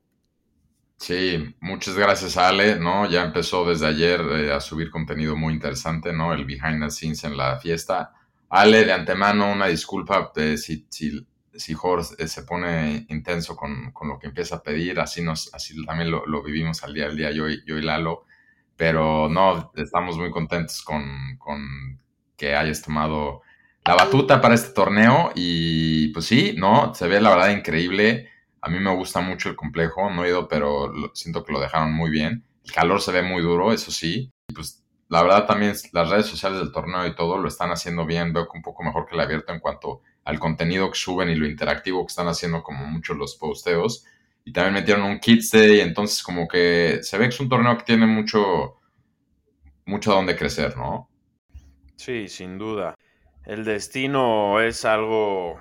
Sí, 0.99 1.55
muchas 1.61 1.97
gracias 1.97 2.37
Ale, 2.37 2.79
¿no? 2.79 3.09
Ya 3.09 3.25
empezó 3.25 3.65
desde 3.65 3.87
ayer 3.87 4.21
eh, 4.21 4.53
a 4.53 4.61
subir 4.61 4.91
contenido 4.91 5.37
muy 5.37 5.55
interesante, 5.55 6.13
¿no? 6.13 6.35
El 6.35 6.45
behind 6.45 6.83
the 6.83 6.91
scenes 6.91 7.23
en 7.25 7.37
la 7.37 7.57
fiesta. 7.59 8.13
Ale, 8.49 8.85
de 8.85 8.93
antemano, 8.93 9.53
una 9.53 9.67
disculpa 9.69 10.33
de 10.35 10.59
si, 10.59 10.87
si, 10.91 11.25
si 11.59 11.75
Jorge 11.75 12.15
eh, 12.19 12.29
se 12.29 12.43
pone 12.45 13.07
intenso 13.09 13.57
con, 13.57 13.93
lo 14.03 14.19
que 14.19 14.29
empieza 14.29 14.57
a 14.57 14.63
pedir, 14.63 15.01
así, 15.01 15.23
nos, 15.23 15.53
así 15.55 15.85
también 15.85 16.11
lo, 16.11 16.43
vivimos 16.43 16.83
al 16.83 16.95
día 16.95 17.07
al 17.07 17.17
día 17.17 17.31
yo 17.31 17.49
yo 17.49 17.77
y 17.77 17.83
Lalo, 17.83 18.25
pero 18.77 19.29
no, 19.29 19.73
estamos 19.77 20.17
muy 20.17 20.31
contentos 20.31 20.83
con, 20.83 21.37
con 21.39 22.01
que 22.37 22.55
hayas 22.55 22.83
tomado 22.83 23.43
la 23.85 23.95
batuta 23.95 24.41
para 24.41 24.55
este 24.55 24.73
torneo 24.73 25.33
y 25.35 26.09
pues 26.09 26.27
sí, 26.27 26.55
¿no? 26.57 26.95
Se 26.95 27.09
ve 27.09 27.21
la 27.21 27.31
verdad 27.31 27.51
increíble 27.51 28.31
a 28.61 28.69
mí 28.69 28.79
me 28.81 28.95
gusta 28.95 29.21
mucho 29.21 29.49
el 29.49 29.57
complejo, 29.57 30.11
no 30.11 30.25
he 30.25 30.29
ido, 30.29 30.49
pero 30.49 30.93
siento 31.15 31.45
que 31.45 31.53
lo 31.53 31.61
dejaron 31.61 31.93
muy 31.93 32.11
bien. 32.11 32.45
El 32.65 32.73
calor 32.73 33.01
se 33.01 33.13
ve 33.13 33.23
muy 33.23 33.43
duro, 33.43 33.73
eso 33.73 33.91
sí. 33.91 34.33
Y 34.49 34.53
pues 34.53 34.85
la 35.09 35.23
verdad 35.23 35.47
también 35.47 35.75
las 35.93 36.11
redes 36.11 36.27
sociales 36.27 36.59
del 36.59 36.73
torneo 36.73 37.07
y 37.07 37.15
todo 37.15 37.39
lo 37.39 37.49
están 37.49 37.71
haciendo 37.71 38.05
bien. 38.05 38.33
Veo 38.33 38.45
que 38.45 38.57
un 38.57 38.63
poco 38.63 38.83
mejor 38.83 39.07
que 39.07 39.15
el 39.15 39.21
abierto 39.21 39.53
en 39.53 39.61
cuanto 39.61 40.03
al 40.25 40.39
contenido 40.39 40.91
que 40.91 40.99
suben 40.99 41.31
y 41.31 41.35
lo 41.35 41.47
interactivo 41.47 42.05
que 42.05 42.11
están 42.11 42.29
haciendo 42.29 42.63
como 42.63 42.85
muchos 42.85 43.17
los 43.17 43.37
posteos. 43.37 44.05
Y 44.45 44.53
también 44.53 44.75
metieron 44.75 45.05
un 45.05 45.19
Kids 45.19 45.51
Day, 45.51 45.81
entonces 45.81 46.23
como 46.23 46.49
que 46.49 47.01
se 47.03 47.19
ve 47.19 47.25
que 47.25 47.35
es 47.35 47.41
un 47.41 47.49
torneo 47.49 47.77
que 47.77 47.85
tiene 47.85 48.07
mucho, 48.07 48.77
mucho 49.85 50.13
donde 50.13 50.37
crecer, 50.37 50.77
¿no? 50.77 51.11
Sí, 51.97 52.29
sin 52.29 52.59
duda. 52.59 52.95
El 53.45 53.65
destino 53.65 54.61
es 54.61 54.85
algo, 54.85 55.59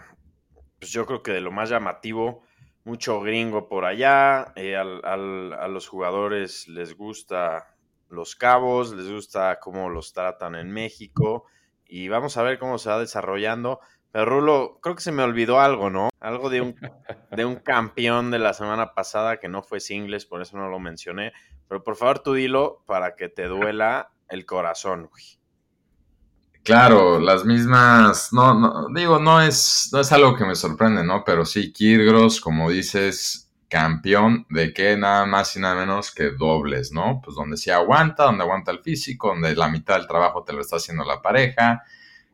pues 0.79 0.91
yo 0.91 1.05
creo 1.05 1.23
que 1.23 1.31
de 1.31 1.41
lo 1.41 1.51
más 1.51 1.69
llamativo 1.69 2.43
mucho 2.87 3.19
gringo 3.19 3.67
por 3.67 3.83
allá, 3.83 4.53
eh, 4.55 4.77
a 4.77 5.67
los 5.67 5.87
jugadores 5.89 6.69
les 6.69 6.95
gusta 6.95 7.75
los 8.09 8.37
cabos, 8.37 8.93
les 8.93 9.11
gusta 9.11 9.59
cómo 9.59 9.89
los 9.89 10.13
tratan 10.13 10.55
en 10.55 10.71
México 10.71 11.45
y 11.85 12.07
vamos 12.07 12.37
a 12.37 12.43
ver 12.43 12.59
cómo 12.59 12.77
se 12.77 12.89
va 12.89 12.99
desarrollando. 12.99 13.81
Pero 14.17 14.31
Rulo, 14.31 14.79
creo 14.81 14.95
que 14.95 15.03
se 15.03 15.11
me 15.11 15.21
olvidó 15.21 15.59
algo, 15.59 15.91
¿no? 15.91 16.09
Algo 16.19 16.49
de 16.49 16.61
un, 16.61 16.75
de 17.31 17.45
un 17.45 17.57
campeón 17.57 18.31
de 18.31 18.39
la 18.39 18.55
semana 18.55 18.95
pasada 18.95 19.37
que 19.37 19.47
no 19.47 19.61
fue 19.61 19.79
singles, 19.79 20.25
por 20.25 20.41
eso 20.41 20.57
no 20.57 20.69
lo 20.69 20.79
mencioné. 20.79 21.33
Pero 21.67 21.83
por 21.83 21.97
favor 21.97 22.17
tú 22.17 22.33
dilo 22.33 22.83
para 22.87 23.15
que 23.15 23.29
te 23.29 23.43
duela 23.43 24.09
el 24.27 24.47
corazón, 24.47 25.07
güey. 25.11 25.23
Claro, 26.63 27.19
las 27.19 27.45
mismas, 27.45 28.33
no, 28.33 28.55
no, 28.55 28.87
digo, 28.91 29.19
no 29.19 29.39
es, 29.39 29.91
no 29.93 29.99
es 29.99 30.11
algo 30.11 30.35
que 30.35 30.45
me 30.45 30.55
sorprende, 30.55 31.03
¿no? 31.03 31.23
Pero 31.23 31.45
sí, 31.45 31.71
Kirgros, 31.71 32.41
como 32.41 32.71
dices, 32.71 33.53
campeón 33.69 34.47
de 34.49 34.73
que 34.73 34.97
nada 34.97 35.27
más 35.27 35.55
y 35.55 35.59
nada 35.59 35.75
menos 35.75 36.11
que 36.11 36.31
dobles, 36.31 36.91
¿no? 36.91 37.21
Pues 37.23 37.35
donde 37.35 37.55
se 37.55 37.71
aguanta, 37.71 38.23
donde 38.23 38.45
aguanta 38.45 38.71
el 38.71 38.79
físico, 38.79 39.27
donde 39.27 39.55
la 39.55 39.67
mitad 39.67 39.95
del 39.95 40.07
trabajo 40.07 40.43
te 40.43 40.53
lo 40.53 40.61
está 40.61 40.77
haciendo 40.77 41.05
la 41.05 41.21
pareja. 41.21 41.83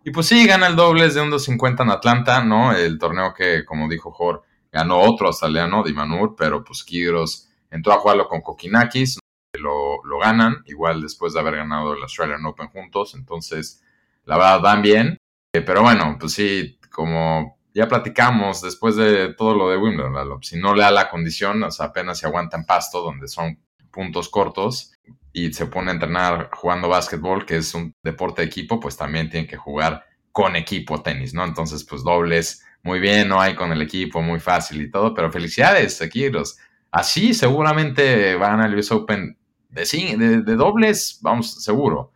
Y 0.04 0.12
pues 0.12 0.28
sí, 0.28 0.46
gana 0.46 0.68
el 0.68 0.76
dobles 0.76 1.14
de 1.14 1.22
un 1.22 1.30
250 1.30 1.84
en 1.84 1.90
Atlanta, 1.90 2.44
¿no? 2.44 2.74
El 2.74 3.00
torneo 3.00 3.34
que, 3.34 3.64
como 3.64 3.88
dijo 3.88 4.12
Jor, 4.12 4.44
ganó 4.72 5.00
otro 5.00 5.28
australiano, 5.28 5.84
Dimanur, 5.84 6.36
pero 6.36 6.64
pues 6.64 6.84
Kirgros 6.84 7.50
entró 7.72 7.94
a 7.94 8.00
jugarlo 8.00 8.28
con 8.28 8.42
Kokinakis, 8.42 9.20
lo, 9.54 10.04
lo 10.04 10.20
ganan, 10.20 10.64
igual 10.66 11.02
después 11.02 11.34
de 11.34 11.40
haber 11.40 11.56
ganado 11.56 11.94
el 11.94 12.02
Australian 12.02 12.46
Open 12.46 12.68
juntos, 12.68 13.16
entonces 13.16 13.82
la 14.26 14.38
verdad 14.38 14.62
van 14.62 14.82
bien. 14.82 15.18
Eh, 15.54 15.62
pero 15.62 15.84
bueno, 15.84 16.18
pues 16.20 16.34
sí, 16.34 16.80
como 16.92 17.58
ya 17.74 17.88
platicamos 17.88 18.62
después 18.62 18.96
de 18.96 19.34
todo 19.34 19.56
lo 19.56 19.70
de 19.70 19.78
Wimbledon, 19.78 20.44
si 20.44 20.58
no 20.58 20.76
le 20.76 20.84
da 20.84 20.92
la 20.92 21.10
condición, 21.10 21.64
o 21.64 21.72
sea, 21.72 21.88
apenas 21.88 22.20
se 22.20 22.28
aguanta 22.28 22.58
en 22.58 22.66
pasto, 22.66 23.02
donde 23.02 23.28
son 23.28 23.60
puntos 23.92 24.30
cortos, 24.30 24.93
y 25.34 25.52
se 25.52 25.66
pone 25.66 25.90
a 25.90 25.96
entrenar 25.96 26.50
jugando 26.54 26.88
básquetbol, 26.88 27.46
que 27.46 27.58
es 27.58 27.74
un 27.74 27.94
deporte 28.04 28.44
de 28.44 28.48
equipo, 28.48 28.80
pues 28.80 28.96
también 28.96 29.30
tiene 29.30 29.48
que 29.48 29.58
jugar 29.58 30.06
con 30.32 30.56
equipo 30.56 31.02
tenis, 31.02 31.34
¿no? 31.34 31.44
Entonces, 31.44 31.84
pues 31.84 32.04
dobles, 32.04 32.64
muy 32.84 33.00
bien, 33.00 33.28
no 33.28 33.42
hay 33.42 33.56
con 33.56 33.72
el 33.72 33.82
equipo, 33.82 34.22
muy 34.22 34.40
fácil 34.40 34.82
y 34.82 34.92
todo, 34.92 35.14
pero 35.14 35.32
felicidades, 35.32 36.02
aquí 36.02 36.30
los, 36.30 36.58
así 36.92 37.34
seguramente 37.34 38.36
van 38.36 38.62
al 38.62 38.78
US 38.78 38.92
Open 38.92 39.38
de, 39.70 40.16
de, 40.18 40.42
de 40.42 40.56
dobles, 40.56 41.20
vamos, 41.22 41.64
seguro. 41.64 42.12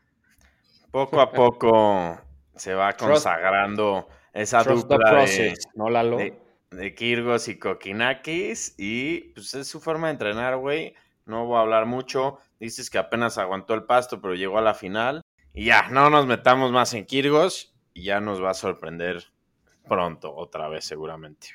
Poco 0.91 1.19
a 1.19 1.31
poco 1.31 2.19
se 2.55 2.73
va 2.73 2.93
consagrando 2.93 4.07
esa 4.33 4.63
dupla 4.63 5.25
de, 5.25 6.37
de, 6.71 6.95
Kirgos 6.95 7.47
y 7.47 7.57
Kokinakis 7.57 8.75
y 8.77 9.19
pues 9.33 9.53
es 9.55 9.67
su 9.67 9.79
forma 9.79 10.07
de 10.07 10.13
entrenar, 10.13 10.57
güey. 10.57 10.95
No 11.25 11.45
voy 11.45 11.57
a 11.57 11.61
hablar 11.61 11.85
mucho. 11.85 12.39
Dices 12.59 12.89
que 12.89 12.97
apenas 12.97 13.37
aguantó 13.37 13.73
el 13.73 13.83
pasto, 13.83 14.21
pero 14.21 14.35
llegó 14.35 14.57
a 14.57 14.61
la 14.61 14.73
final. 14.73 15.21
Y 15.53 15.65
ya, 15.65 15.89
no 15.89 16.09
nos 16.09 16.25
metamos 16.27 16.71
más 16.71 16.93
en 16.93 17.05
Kirgos 17.05 17.73
y 17.93 18.03
ya 18.03 18.19
nos 18.19 18.43
va 18.43 18.51
a 18.51 18.55
sorprender 18.55 19.23
pronto, 19.87 20.33
otra 20.35 20.67
vez 20.69 20.85
seguramente. 20.85 21.47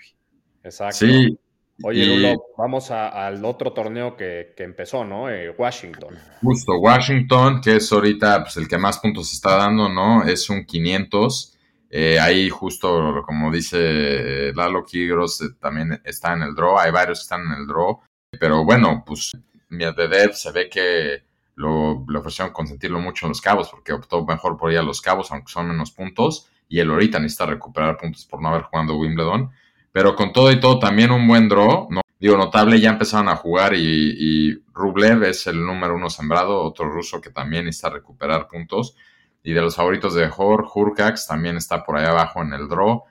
Exacto. 0.62 1.06
Sí, 1.06 1.38
Oye, 1.84 2.06
Lulo, 2.06 2.44
vamos 2.56 2.90
al 2.90 3.44
otro 3.44 3.72
torneo 3.72 4.16
que, 4.16 4.54
empezó, 4.58 5.04
¿no? 5.04 5.28
Eh, 5.28 5.50
Washington. 5.56 6.16
Justo, 6.40 6.78
Washington, 6.78 7.60
que 7.60 7.76
es 7.76 7.92
ahorita 7.92 8.44
pues, 8.44 8.56
el 8.56 8.68
que 8.68 8.78
más 8.78 8.98
puntos 8.98 9.32
está 9.32 9.56
dando, 9.56 9.88
¿no? 9.88 10.22
Es 10.24 10.48
un 10.48 10.64
500. 10.64 11.58
Eh, 11.90 12.18
ahí 12.20 12.48
justo, 12.48 13.22
como 13.26 13.50
dice 13.50 14.52
Lalo 14.54 14.84
Kigros, 14.84 15.40
eh, 15.42 15.46
también 15.60 16.00
está 16.04 16.34
en 16.34 16.42
el 16.42 16.54
draw. 16.54 16.78
Hay 16.78 16.92
varios 16.92 17.18
que 17.18 17.22
están 17.22 17.42
en 17.46 17.60
el 17.60 17.66
draw. 17.66 18.00
Pero 18.38 18.64
bueno, 18.64 19.02
pues 19.04 19.32
Medvedev 19.72 20.34
se 20.34 20.52
ve 20.52 20.68
que 20.68 21.24
lo, 21.54 22.04
le 22.08 22.18
ofrecieron 22.18 22.52
consentirlo 22.52 23.00
mucho 23.00 23.26
en 23.26 23.30
los 23.30 23.40
cabos 23.40 23.70
porque 23.70 23.92
optó 23.92 24.24
mejor 24.24 24.56
por 24.56 24.70
ir 24.70 24.78
a 24.78 24.82
los 24.82 25.00
cabos, 25.00 25.32
aunque 25.32 25.50
son 25.50 25.68
menos 25.68 25.90
puntos, 25.90 26.48
y 26.68 26.78
él 26.78 26.90
ahorita 26.90 27.18
necesita 27.18 27.46
recuperar 27.46 27.96
puntos 27.96 28.24
por 28.26 28.40
no 28.40 28.48
haber 28.48 28.62
jugado 28.62 28.96
Wimbledon. 28.96 29.50
Pero 29.90 30.14
con 30.14 30.32
todo 30.32 30.50
y 30.50 30.60
todo, 30.60 30.78
también 30.78 31.10
un 31.10 31.26
buen 31.26 31.48
draw. 31.48 31.88
Digo, 32.18 32.36
notable, 32.36 32.80
ya 32.80 32.90
empezaron 32.90 33.28
a 33.28 33.36
jugar 33.36 33.74
y, 33.74 34.62
Rublev 34.72 35.24
es 35.24 35.46
el 35.46 35.64
número 35.64 35.94
uno 35.94 36.08
sembrado, 36.08 36.62
otro 36.62 36.88
ruso 36.88 37.20
que 37.20 37.30
también 37.30 37.66
necesita 37.66 37.90
recuperar 37.90 38.48
puntos. 38.48 38.96
Y 39.42 39.52
de 39.52 39.60
los 39.60 39.76
favoritos 39.76 40.14
de 40.14 40.28
Jor, 40.28 40.66
Hurkax 40.72 41.26
también 41.26 41.56
está 41.56 41.82
por 41.84 41.98
ahí 41.98 42.06
abajo 42.06 42.40
en 42.40 42.52
el 42.52 42.68
draw. 42.68 43.02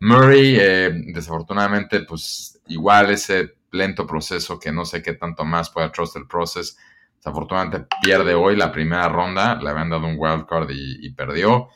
Murray, 0.00 0.56
eh, 0.58 0.92
desafortunadamente, 1.12 2.00
pues 2.04 2.60
igual 2.68 3.10
ese 3.10 3.54
lento 3.72 4.06
proceso 4.06 4.58
que 4.58 4.72
no 4.72 4.84
sé 4.84 5.02
qué 5.02 5.14
tanto 5.14 5.44
más 5.44 5.70
puede 5.70 5.90
trust 5.90 6.16
el 6.16 6.26
process. 6.26 6.76
Desafortunadamente 7.16 7.86
pierde 8.02 8.34
hoy 8.34 8.56
la 8.56 8.72
primera 8.72 9.08
ronda, 9.08 9.56
le 9.56 9.70
habían 9.70 9.90
dado 9.90 10.06
un 10.06 10.16
wildcard 10.18 10.70
y, 10.70 11.06
y 11.06 11.10
perdió. 11.12 11.68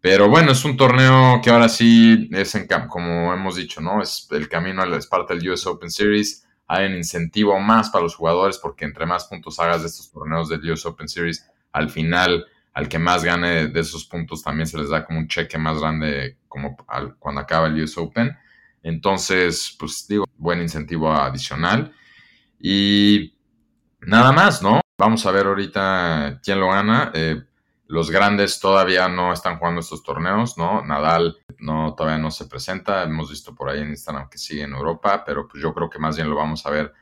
Pero 0.00 0.28
bueno, 0.28 0.52
es 0.52 0.64
un 0.64 0.76
torneo 0.76 1.40
que 1.42 1.50
ahora 1.50 1.68
sí 1.68 2.28
es 2.32 2.54
en 2.54 2.68
como 2.88 3.32
hemos 3.34 3.56
dicho, 3.56 3.80
¿no? 3.80 4.00
Es 4.00 4.28
el 4.30 4.48
camino, 4.48 4.84
es 4.94 5.06
parte 5.06 5.34
del 5.34 5.50
US 5.50 5.66
Open 5.66 5.90
Series. 5.90 6.46
Hay 6.68 6.86
un 6.86 6.94
incentivo 6.94 7.58
más 7.58 7.90
para 7.90 8.04
los 8.04 8.14
jugadores 8.14 8.58
porque 8.58 8.84
entre 8.84 9.06
más 9.06 9.24
puntos 9.24 9.58
hagas 9.58 9.80
de 9.80 9.88
estos 9.88 10.10
torneos 10.12 10.48
del 10.48 10.70
US 10.70 10.86
Open 10.86 11.08
Series, 11.08 11.48
al 11.72 11.90
final 11.90 12.46
al 12.74 12.88
que 12.88 13.00
más 13.00 13.24
gane 13.24 13.66
de 13.66 13.80
esos 13.80 14.04
puntos 14.04 14.42
también 14.42 14.68
se 14.68 14.78
les 14.78 14.88
da 14.88 15.04
como 15.04 15.18
un 15.18 15.26
cheque 15.26 15.58
más 15.58 15.80
grande 15.80 16.38
como 16.46 16.76
cuando 17.18 17.40
acaba 17.40 17.66
el 17.66 17.82
US 17.82 17.98
Open. 17.98 18.36
Entonces, 18.82 19.76
pues 19.78 20.06
digo, 20.08 20.24
buen 20.36 20.60
incentivo 20.60 21.12
adicional. 21.12 21.92
Y 22.58 23.34
nada 24.00 24.32
más, 24.32 24.62
¿no? 24.62 24.80
Vamos 24.98 25.24
a 25.26 25.30
ver 25.30 25.46
ahorita 25.46 26.40
quién 26.42 26.60
lo 26.60 26.68
gana. 26.68 27.12
Eh, 27.14 27.42
los 27.86 28.10
grandes 28.10 28.60
todavía 28.60 29.08
no 29.08 29.32
están 29.32 29.58
jugando 29.58 29.80
estos 29.80 30.02
torneos, 30.02 30.58
¿no? 30.58 30.84
Nadal 30.84 31.38
no, 31.58 31.94
todavía 31.94 32.18
no 32.18 32.30
se 32.30 32.46
presenta. 32.46 33.02
Hemos 33.02 33.30
visto 33.30 33.54
por 33.54 33.70
ahí 33.70 33.80
en 33.80 33.90
Instagram 33.90 34.28
que 34.28 34.38
sigue 34.38 34.62
en 34.62 34.72
Europa, 34.72 35.24
pero 35.24 35.48
pues 35.48 35.62
yo 35.62 35.72
creo 35.72 35.88
que 35.88 35.98
más 35.98 36.16
bien 36.16 36.28
lo 36.28 36.36
vamos 36.36 36.66
a 36.66 36.70
ver 36.70 36.92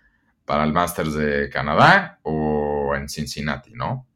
para 0.45 0.62
el 0.62 0.73
Masters 0.73 1.14
de 1.14 1.50
Canadá 1.50 2.21
o 2.23 2.95
en 2.95 3.09
Cincinnati, 3.09 3.73
¿no? 3.75 4.06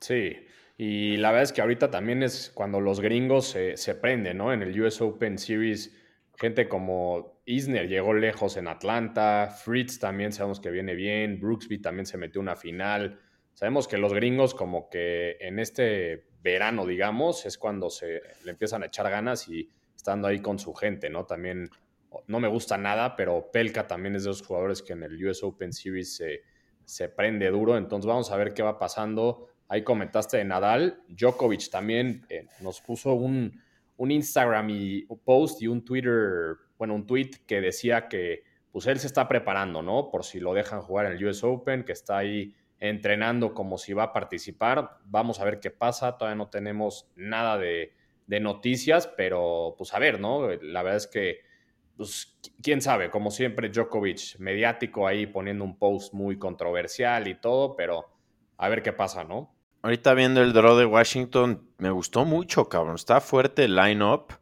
Sí, 0.00 0.34
y 0.78 1.18
la 1.18 1.28
verdad 1.28 1.42
es 1.42 1.52
que 1.52 1.60
ahorita 1.60 1.90
también 1.90 2.22
es 2.22 2.50
cuando 2.54 2.80
los 2.80 3.00
gringos 3.00 3.48
se, 3.48 3.76
se 3.76 3.94
prenden, 3.94 4.38
¿no? 4.38 4.50
En 4.50 4.62
el 4.62 4.80
US 4.80 5.02
Open 5.02 5.36
Series, 5.36 5.94
gente 6.40 6.68
como 6.68 7.42
Isner 7.44 7.86
llegó 7.86 8.14
lejos 8.14 8.56
en 8.56 8.66
Atlanta, 8.66 9.54
Fritz 9.62 9.98
también 9.98 10.32
sabemos 10.32 10.58
que 10.58 10.70
viene 10.70 10.94
bien, 10.94 11.38
Brooksby 11.38 11.82
también 11.82 12.06
se 12.06 12.16
metió 12.16 12.40
una 12.40 12.56
final. 12.56 13.20
Sabemos 13.52 13.86
que 13.86 13.98
los 13.98 14.14
gringos 14.14 14.54
como 14.54 14.88
que 14.88 15.36
en 15.40 15.58
este 15.58 16.28
verano, 16.42 16.86
digamos, 16.86 17.44
es 17.44 17.58
cuando 17.58 17.90
se 17.90 18.22
le 18.44 18.52
empiezan 18.52 18.82
a 18.82 18.86
echar 18.86 19.10
ganas 19.10 19.48
y 19.48 19.68
estando 19.94 20.28
ahí 20.28 20.40
con 20.40 20.58
su 20.58 20.72
gente, 20.72 21.10
¿no? 21.10 21.26
También 21.26 21.68
no 22.26 22.40
me 22.40 22.48
gusta 22.48 22.78
nada, 22.78 23.16
pero 23.16 23.50
Pelka 23.52 23.86
también 23.86 24.16
es 24.16 24.22
de 24.24 24.30
los 24.30 24.42
jugadores 24.42 24.80
que 24.80 24.94
en 24.94 25.02
el 25.02 25.22
US 25.26 25.42
Open 25.42 25.74
Series 25.74 26.16
se, 26.16 26.40
se 26.86 27.10
prende 27.10 27.50
duro. 27.50 27.76
Entonces 27.76 28.06
vamos 28.06 28.30
a 28.30 28.36
ver 28.38 28.54
qué 28.54 28.62
va 28.62 28.78
pasando. 28.78 29.48
Ahí 29.68 29.84
comentaste 29.84 30.38
de 30.38 30.44
Nadal. 30.44 31.02
Djokovic 31.08 31.68
también 31.70 32.24
eh, 32.30 32.46
nos 32.60 32.80
puso 32.80 33.12
un, 33.12 33.60
un, 34.00 34.10
Instagram 34.10 34.70
y 34.70 35.04
un 35.08 35.18
post 35.18 35.62
y 35.62 35.68
un 35.68 35.84
Twitter, 35.84 36.56
bueno, 36.78 36.94
un 36.94 37.06
tweet 37.06 37.30
que 37.46 37.60
decía 37.60 38.08
que 38.08 38.42
pues 38.72 38.86
él 38.86 38.98
se 38.98 39.06
está 39.06 39.28
preparando, 39.28 39.82
¿no? 39.82 40.10
Por 40.10 40.24
si 40.24 40.40
lo 40.40 40.54
dejan 40.54 40.80
jugar 40.80 41.06
en 41.06 41.12
el 41.12 41.26
US 41.26 41.44
Open, 41.44 41.84
que 41.84 41.92
está 41.92 42.18
ahí 42.18 42.54
entrenando 42.78 43.52
como 43.52 43.78
si 43.78 43.92
va 43.92 44.04
a 44.04 44.12
participar. 44.12 44.98
Vamos 45.04 45.40
a 45.40 45.44
ver 45.44 45.60
qué 45.60 45.70
pasa. 45.70 46.16
Todavía 46.16 46.36
no 46.36 46.48
tenemos 46.48 47.10
nada 47.16 47.58
de, 47.58 47.92
de 48.26 48.40
noticias, 48.40 49.08
pero 49.08 49.74
pues 49.76 49.92
a 49.92 49.98
ver, 49.98 50.20
¿no? 50.20 50.48
La 50.48 50.82
verdad 50.82 50.96
es 50.96 51.08
que, 51.08 51.40
pues, 51.96 52.38
quién 52.62 52.80
sabe, 52.80 53.10
como 53.10 53.30
siempre, 53.32 53.70
Djokovic 53.70 54.38
mediático 54.38 55.06
ahí 55.06 55.26
poniendo 55.26 55.64
un 55.64 55.76
post 55.76 56.14
muy 56.14 56.38
controversial 56.38 57.26
y 57.26 57.34
todo, 57.34 57.74
pero 57.74 58.08
a 58.56 58.68
ver 58.68 58.82
qué 58.82 58.92
pasa, 58.92 59.24
¿no? 59.24 59.52
Ahorita 59.82 60.12
viendo 60.12 60.42
el 60.42 60.52
draw 60.52 60.76
de 60.76 60.84
Washington, 60.84 61.66
me 61.78 61.90
gustó 61.90 62.26
mucho, 62.26 62.68
cabrón. 62.68 62.96
Está 62.96 63.20
fuerte 63.20 63.64
el 63.64 63.76
line-up. 63.76 64.34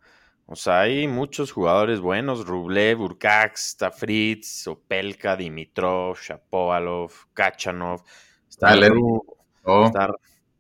O 0.47 0.57
sea, 0.57 0.81
hay 0.81 1.07
muchos 1.07 1.53
jugadores 1.53 2.01
buenos. 2.01 2.45
Rublev, 2.45 3.01
Urcax, 3.01 3.69
está 3.69 3.93
Fritz, 3.93 4.67
Opelka, 4.67 5.37
Dimitrov, 5.37 6.19
Shapovalov, 6.19 7.13
Kachanov. 7.35 8.03
Está, 8.49 8.75
oh. 9.63 9.87
está, 9.87 10.09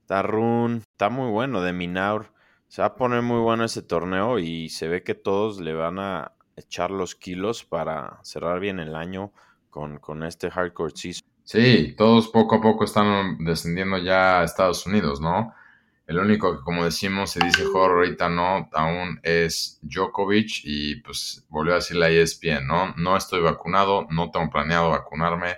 está, 0.03 0.23
Run, 0.23 0.77
está 0.77 1.09
muy 1.09 1.31
bueno 1.31 1.61
de 1.61 1.73
Minaur. 1.73 2.33
Se 2.69 2.83
va 2.83 2.89
a 2.89 2.95
poner 2.95 3.23
muy 3.23 3.41
bueno 3.41 3.65
ese 3.65 3.83
torneo 3.83 4.39
y 4.39 4.69
se 4.69 4.87
ve 4.87 5.03
que 5.03 5.15
todos 5.15 5.59
le 5.59 5.73
van 5.73 5.99
a 5.99 6.33
echar 6.55 6.93
los 6.93 7.17
kilos 7.17 7.65
para 7.65 8.21
cerrar 8.23 8.61
bien 8.61 8.79
el 8.79 8.95
año 8.95 9.33
con, 9.71 9.99
con 9.99 10.23
este 10.23 10.51
hardcore 10.51 10.93
season. 10.95 11.27
Sí, 11.51 11.95
todos 11.97 12.29
poco 12.29 12.57
a 12.57 12.61
poco 12.61 12.85
están 12.85 13.43
descendiendo 13.43 13.97
ya 13.97 14.41
a 14.41 14.45
Estados 14.45 14.85
Unidos, 14.85 15.19
¿no? 15.19 15.55
El 16.07 16.19
único 16.19 16.55
que, 16.55 16.63
como 16.63 16.85
decimos, 16.85 17.31
se 17.31 17.43
dice 17.43 17.65
Jorge 17.73 17.95
ahorita 17.97 18.29
no, 18.29 18.69
aún 18.71 19.19
es 19.23 19.79
Djokovic 19.81 20.61
y 20.65 20.97
pues 20.97 21.47
volvió 21.49 21.73
a 21.73 21.77
decir 21.77 21.97
la 21.97 22.11
ESPN, 22.11 22.67
¿no? 22.67 22.93
No 22.99 23.17
estoy 23.17 23.41
vacunado, 23.41 24.07
no 24.11 24.31
tengo 24.31 24.51
planeado 24.51 24.91
vacunarme, 24.91 25.57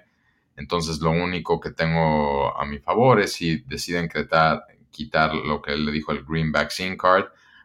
entonces 0.54 1.00
lo 1.00 1.10
único 1.10 1.58
que 1.58 1.72
tengo 1.72 2.56
a 2.56 2.64
mi 2.66 2.78
favor 2.78 3.20
es 3.20 3.32
si 3.32 3.56
deciden 3.62 4.08
quitar, 4.08 4.62
quitar 4.92 5.34
lo 5.34 5.60
que 5.60 5.76
le 5.76 5.90
dijo 5.90 6.12
el 6.12 6.24
Green 6.24 6.52
Vaccine 6.52 6.96
Card 6.96 7.24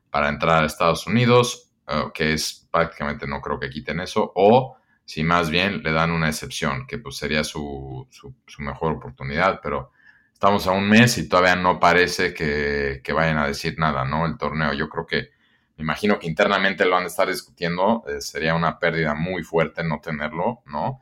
para 0.10 0.30
entrar 0.30 0.64
a 0.64 0.66
Estados 0.66 1.06
Unidos, 1.06 1.70
uh, 1.90 2.12
que 2.12 2.34
es 2.34 2.68
prácticamente 2.72 3.28
no 3.28 3.40
creo 3.40 3.60
que 3.60 3.70
quiten 3.70 4.00
eso, 4.00 4.32
o 4.34 4.78
si 5.06 5.24
más 5.24 5.50
bien 5.50 5.84
le 5.84 5.92
dan 5.92 6.12
una 6.12 6.28
excepción, 6.28 6.88
que 6.88 6.98
pues 6.98 7.18
sería 7.18 7.44
su, 7.44 8.08
su, 8.10 8.34
mejor 8.62 8.94
oportunidad, 8.94 9.62
pero 9.62 9.92
estamos 10.34 10.66
a 10.68 10.72
un 10.72 10.90
mes 10.90 11.18
y 11.20 11.30
todavía 11.30 11.56
no 11.56 11.80
parece 11.80 12.34
que, 12.34 13.02
que, 13.04 13.14
vayan 13.14 13.38
a 13.38 13.48
decir 13.48 13.78
nada, 13.78 14.04
¿no? 14.04 14.26
El 14.26 14.38
torneo, 14.38 14.74
yo 14.74 14.90
creo 14.90 15.06
que, 15.06 15.30
me 15.78 15.84
imagino 15.84 16.18
que 16.18 16.28
internamente 16.28 16.86
lo 16.86 16.92
van 16.92 17.04
a 17.04 17.08
estar 17.08 17.28
discutiendo, 17.28 18.04
eh, 18.08 18.20
sería 18.20 18.56
una 18.56 18.80
pérdida 18.80 19.14
muy 19.14 19.44
fuerte 19.44 19.84
no 19.84 20.00
tenerlo, 20.02 20.64
¿no? 20.66 21.02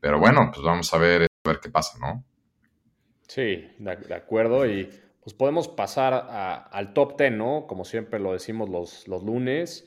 Pero 0.00 0.18
bueno, 0.18 0.50
pues 0.52 0.64
vamos 0.64 0.92
a 0.92 0.98
ver, 0.98 1.22
a 1.22 1.48
ver 1.48 1.60
qué 1.60 1.70
pasa, 1.70 1.98
¿no? 1.98 2.24
Sí, 3.28 3.70
de, 3.78 4.14
acuerdo, 4.14 4.66
y 4.66 4.90
pues 5.22 5.32
podemos 5.32 5.68
pasar 5.68 6.12
a, 6.12 6.54
al 6.54 6.92
top 6.92 7.16
10, 7.18 7.32
¿no? 7.32 7.66
Como 7.68 7.84
siempre 7.84 8.18
lo 8.18 8.32
decimos 8.32 8.68
los, 8.68 9.06
los 9.08 9.22
lunes 9.22 9.86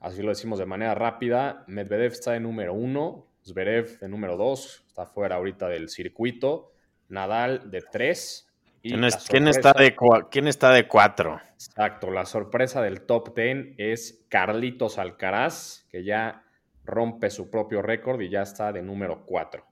así 0.00 0.22
lo 0.22 0.30
decimos 0.30 0.58
de 0.58 0.66
manera 0.66 0.94
rápida, 0.94 1.64
Medvedev 1.66 2.12
está 2.12 2.32
de 2.32 2.40
número 2.40 2.74
uno, 2.74 3.26
Zverev 3.44 3.98
de 4.00 4.08
número 4.08 4.36
dos, 4.36 4.84
está 4.86 5.06
fuera 5.06 5.36
ahorita 5.36 5.68
del 5.68 5.88
circuito, 5.88 6.72
Nadal 7.08 7.70
de 7.70 7.82
tres. 7.82 8.46
¿Quién, 8.82 9.04
está 9.04 9.72
de 9.74 9.94
¿Quién 10.30 10.48
está 10.48 10.72
de 10.72 10.88
cuatro? 10.88 11.40
Exacto, 11.52 12.10
la 12.10 12.24
sorpresa 12.24 12.80
del 12.80 13.02
top 13.02 13.34
ten 13.34 13.74
es 13.76 14.24
Carlitos 14.28 14.98
Alcaraz, 14.98 15.86
que 15.90 16.02
ya 16.02 16.44
rompe 16.84 17.28
su 17.30 17.50
propio 17.50 17.82
récord 17.82 18.20
y 18.20 18.30
ya 18.30 18.42
está 18.42 18.72
de 18.72 18.82
número 18.82 19.26
cuatro. 19.26 19.66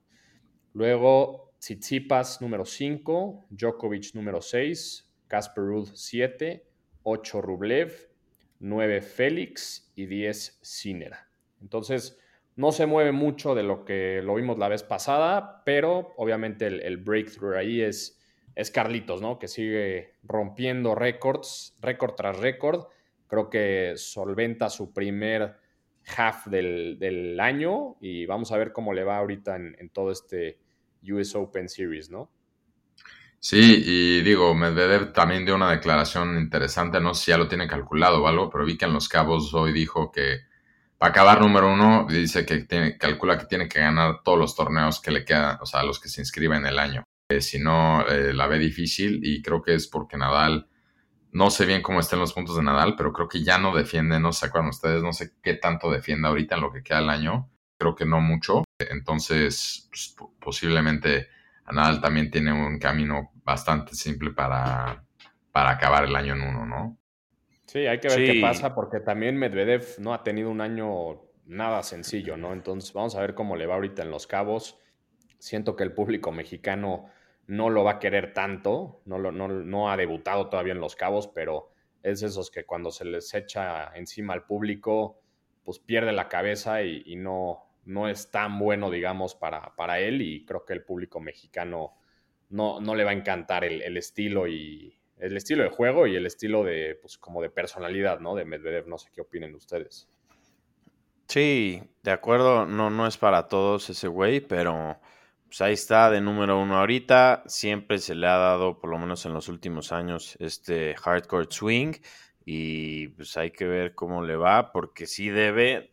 Luego 0.73 1.53
Tsitsipas 1.59 2.41
número 2.41 2.65
cinco, 2.65 3.45
Djokovic 3.49 4.13
número 4.13 4.41
seis, 4.41 5.11
Casper 5.27 5.63
Ruud 5.63 5.89
siete, 5.93 6.67
ocho 7.03 7.41
Rublev, 7.41 8.08
9 8.59 9.01
Félix 9.01 9.91
y 9.95 10.05
10 10.05 10.59
Sinera. 10.61 11.29
Entonces, 11.61 12.19
no 12.55 12.71
se 12.71 12.85
mueve 12.85 13.11
mucho 13.11 13.55
de 13.55 13.63
lo 13.63 13.85
que 13.85 14.21
lo 14.23 14.35
vimos 14.35 14.57
la 14.57 14.67
vez 14.67 14.83
pasada, 14.83 15.63
pero 15.65 16.13
obviamente 16.17 16.67
el, 16.67 16.97
breakthrough 16.97 17.55
ahí 17.55 17.81
es, 17.81 18.19
es, 18.55 18.71
Carlitos, 18.71 19.21
¿no? 19.21 19.39
Que 19.39 19.47
sigue 19.47 20.15
rompiendo 20.23 20.95
récords, 20.95 21.77
récord 21.81 22.15
tras 22.15 22.37
récord. 22.37 22.87
Creo 23.27 23.49
que 23.49 23.93
solventa 23.95 24.69
su 24.69 24.93
primer 24.93 25.55
half 26.17 26.47
del, 26.47 27.37
año 27.39 27.95
y 28.01 28.25
vamos 28.25 28.51
a 28.51 28.57
ver 28.57 28.73
cómo 28.73 28.93
le 28.93 29.03
va 29.03 29.17
ahorita 29.17 29.55
en 29.55 29.89
todo 29.89 30.11
este 30.11 30.59
US 31.03 31.35
Open 31.35 31.69
Series, 31.69 32.09
¿no? 32.09 32.29
Sí, 33.41 33.83
y 33.85 34.21
digo, 34.21 34.53
Medvedev 34.53 35.13
también 35.13 35.45
dio 35.45 35.55
una 35.55 35.71
declaración 35.71 36.37
interesante, 36.37 36.99
no 36.99 37.13
sé 37.13 37.25
si 37.25 37.31
ya 37.31 37.37
lo 37.37 37.47
tiene 37.47 37.67
calculado 37.67 38.21
o 38.21 38.27
algo, 38.27 38.49
pero 38.49 38.65
vi 38.65 38.77
que 38.77 38.85
en 38.85 38.93
Los 38.93 39.07
Cabos 39.07 39.53
hoy 39.53 39.71
dijo 39.71 40.11
que 40.11 40.41
para 40.97 41.11
acabar 41.11 41.39
número 41.39 41.71
uno, 41.71 42.05
dice 42.09 42.45
que 42.45 42.65
tiene, 42.65 42.97
calcula 42.97 43.37
que 43.37 43.45
tiene 43.45 43.69
que 43.69 43.79
ganar 43.79 44.21
todos 44.23 44.37
los 44.37 44.55
torneos 44.55 44.99
que 45.01 45.11
le 45.11 45.23
quedan, 45.23 45.57
o 45.61 45.65
sea, 45.65 45.83
los 45.83 46.01
que 46.01 46.09
se 46.09 46.19
inscriben 46.19 46.65
el 46.65 46.77
año. 46.77 47.03
Eh, 47.31 47.39
si 47.39 47.59
no, 47.59 48.05
eh, 48.07 48.33
la 48.33 48.47
ve 48.47 48.59
difícil 48.59 49.21
y 49.23 49.41
creo 49.41 49.61
que 49.61 49.75
es 49.75 49.87
porque 49.87 50.17
Nadal, 50.17 50.67
no 51.31 51.49
sé 51.49 51.65
bien 51.65 51.81
cómo 51.81 52.01
estén 52.01 52.19
los 52.19 52.33
puntos 52.33 52.57
de 52.57 52.63
Nadal, 52.63 52.95
pero 52.97 53.13
creo 53.13 53.29
que 53.29 53.41
ya 53.41 53.57
no 53.57 53.73
defiende, 53.73 54.19
no 54.19 54.33
se 54.33 54.47
acuerdan 54.47 54.71
ustedes, 54.71 55.01
no 55.01 55.13
sé 55.13 55.31
qué 55.41 55.53
tanto 55.53 55.89
defiende 55.89 56.27
ahorita 56.27 56.55
en 56.55 56.61
lo 56.61 56.73
que 56.73 56.83
queda 56.83 56.99
el 56.99 57.09
año, 57.09 57.49
creo 57.77 57.95
que 57.95 58.05
no 58.05 58.19
mucho, 58.19 58.65
entonces 58.79 59.87
pues, 59.89 60.15
posiblemente 60.41 61.29
Nadal 61.73 62.01
también 62.01 62.31
tiene 62.31 62.51
un 62.51 62.79
camino 62.79 63.31
bastante 63.43 63.95
simple 63.95 64.31
para, 64.31 65.03
para 65.51 65.71
acabar 65.71 66.05
el 66.05 66.15
año 66.15 66.33
en 66.33 66.41
uno, 66.41 66.65
¿no? 66.65 66.97
Sí, 67.65 67.85
hay 67.85 67.99
que 67.99 68.07
ver 68.07 68.25
qué 68.25 68.41
pasa 68.41 68.73
porque 68.73 68.99
también 68.99 69.37
Medvedev 69.37 69.99
no 69.99 70.13
ha 70.13 70.23
tenido 70.23 70.49
un 70.49 70.59
año 70.59 71.21
nada 71.45 71.83
sencillo, 71.83 72.37
¿no? 72.37 72.53
Entonces 72.53 72.93
vamos 72.93 73.15
a 73.15 73.21
ver 73.21 73.35
cómo 73.35 73.55
le 73.55 73.65
va 73.65 73.75
ahorita 73.75 74.03
en 74.03 74.11
Los 74.11 74.27
Cabos. 74.27 74.79
Siento 75.37 75.75
que 75.75 75.83
el 75.83 75.93
público 75.93 76.31
mexicano 76.31 77.09
no 77.47 77.69
lo 77.69 77.83
va 77.83 77.93
a 77.93 77.99
querer 77.99 78.33
tanto, 78.33 79.01
no, 79.05 79.17
lo, 79.17 79.31
no, 79.31 79.91
ha 79.91 79.97
debutado 79.97 80.49
todavía 80.49 80.73
en 80.73 80.79
Los 80.79 80.95
Cabos, 80.95 81.27
pero 81.27 81.71
es 82.03 82.21
esos 82.21 82.51
que 82.51 82.65
cuando 82.65 82.91
se 82.91 83.05
les 83.05 83.33
echa 83.33 83.91
encima 83.95 84.33
al 84.33 84.45
público, 84.45 85.19
pues 85.63 85.79
pierde 85.79 86.11
la 86.11 86.29
cabeza 86.29 86.83
y, 86.83 87.15
no, 87.15 87.68
no 87.85 88.07
es 88.07 88.31
tan 88.31 88.59
bueno, 88.59 88.89
digamos, 88.91 89.35
para, 89.35 89.75
para, 89.75 89.99
él 89.99 90.21
y 90.21 90.45
creo 90.45 90.65
que 90.65 90.73
el 90.73 90.83
público 90.83 91.19
mexicano 91.19 91.93
no, 92.49 92.79
no 92.79 92.95
le 92.95 93.03
va 93.03 93.11
a 93.11 93.15
encantar 93.15 93.63
el, 93.63 93.81
el 93.81 93.97
estilo 93.97 94.47
y, 94.47 94.99
el 95.19 95.35
estilo 95.35 95.63
de 95.63 95.69
juego 95.69 96.07
y 96.07 96.15
el 96.15 96.25
estilo 96.25 96.63
de, 96.63 96.97
pues, 97.01 97.17
como 97.17 97.41
de 97.41 97.49
personalidad, 97.49 98.19
¿no? 98.19 98.35
De 98.35 98.45
Medvedev, 98.45 98.87
no 98.87 98.97
sé 98.97 99.09
qué 99.13 99.21
opinen 99.21 99.53
ustedes. 99.53 100.07
Sí, 101.27 101.83
de 102.01 102.11
acuerdo, 102.11 102.65
no, 102.65 102.89
no 102.89 103.05
es 103.05 103.17
para 103.17 103.47
todos 103.47 103.89
ese 103.89 104.07
güey, 104.07 104.39
pero 104.39 104.99
pues 105.45 105.61
ahí 105.61 105.73
está 105.73 106.09
de 106.09 106.21
número 106.21 106.59
uno 106.59 106.77
ahorita. 106.77 107.43
Siempre 107.45 107.99
se 107.99 108.15
le 108.15 108.27
ha 108.27 108.37
dado, 108.37 108.79
por 108.79 108.89
lo 108.89 108.97
menos 108.97 109.25
en 109.25 109.33
los 109.33 109.47
últimos 109.47 109.91
años, 109.91 110.37
este 110.39 110.95
hardcore 110.95 111.47
swing. 111.49 111.93
Y 112.45 113.09
pues 113.09 113.37
hay 113.37 113.51
que 113.51 113.65
ver 113.65 113.93
cómo 113.93 114.23
le 114.23 114.35
va, 114.35 114.71
porque 114.71 115.05
sí 115.05 115.29
debe, 115.29 115.91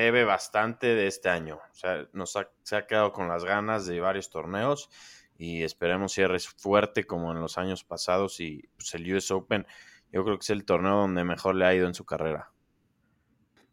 debe 0.00 0.24
bastante 0.24 0.94
de 0.94 1.06
este 1.06 1.28
año. 1.28 1.56
O 1.56 1.74
sea, 1.74 2.06
nos 2.12 2.38
se 2.62 2.76
ha 2.76 2.86
quedado 2.86 3.12
con 3.12 3.28
las 3.28 3.44
ganas 3.44 3.86
de 3.86 4.00
varios 4.00 4.30
torneos 4.30 4.90
y 5.36 5.62
esperemos 5.62 6.12
cierres 6.12 6.48
fuerte 6.48 7.04
como 7.04 7.32
en 7.32 7.40
los 7.40 7.58
años 7.58 7.84
pasados 7.84 8.40
y 8.40 8.68
pues, 8.76 8.94
el 8.94 9.14
US 9.14 9.30
Open 9.30 9.66
yo 10.12 10.24
creo 10.24 10.38
que 10.38 10.44
es 10.44 10.50
el 10.50 10.64
torneo 10.64 10.96
donde 10.96 11.24
mejor 11.24 11.56
le 11.56 11.64
ha 11.64 11.74
ido 11.74 11.88
en 11.88 11.94
su 11.94 12.04
carrera. 12.04 12.52